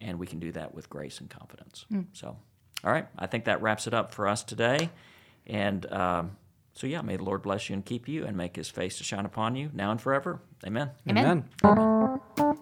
and 0.00 0.18
we 0.18 0.26
can 0.26 0.38
do 0.38 0.52
that 0.52 0.74
with 0.74 0.90
grace 0.90 1.18
and 1.20 1.30
confidence. 1.30 1.86
So 2.12 2.36
all 2.84 2.92
right 2.92 3.06
i 3.18 3.26
think 3.26 3.44
that 3.44 3.60
wraps 3.62 3.86
it 3.86 3.94
up 3.94 4.12
for 4.14 4.26
us 4.28 4.42
today 4.42 4.90
and 5.46 5.90
um, 5.92 6.36
so 6.74 6.86
yeah 6.86 7.00
may 7.02 7.16
the 7.16 7.24
lord 7.24 7.42
bless 7.42 7.68
you 7.68 7.74
and 7.74 7.84
keep 7.84 8.08
you 8.08 8.24
and 8.24 8.36
make 8.36 8.56
his 8.56 8.68
face 8.68 8.98
to 8.98 9.04
shine 9.04 9.24
upon 9.26 9.56
you 9.56 9.70
now 9.74 9.90
and 9.90 10.00
forever 10.00 10.40
amen 10.66 10.90
Amen. 11.08 11.44
Amen. 11.64 12.58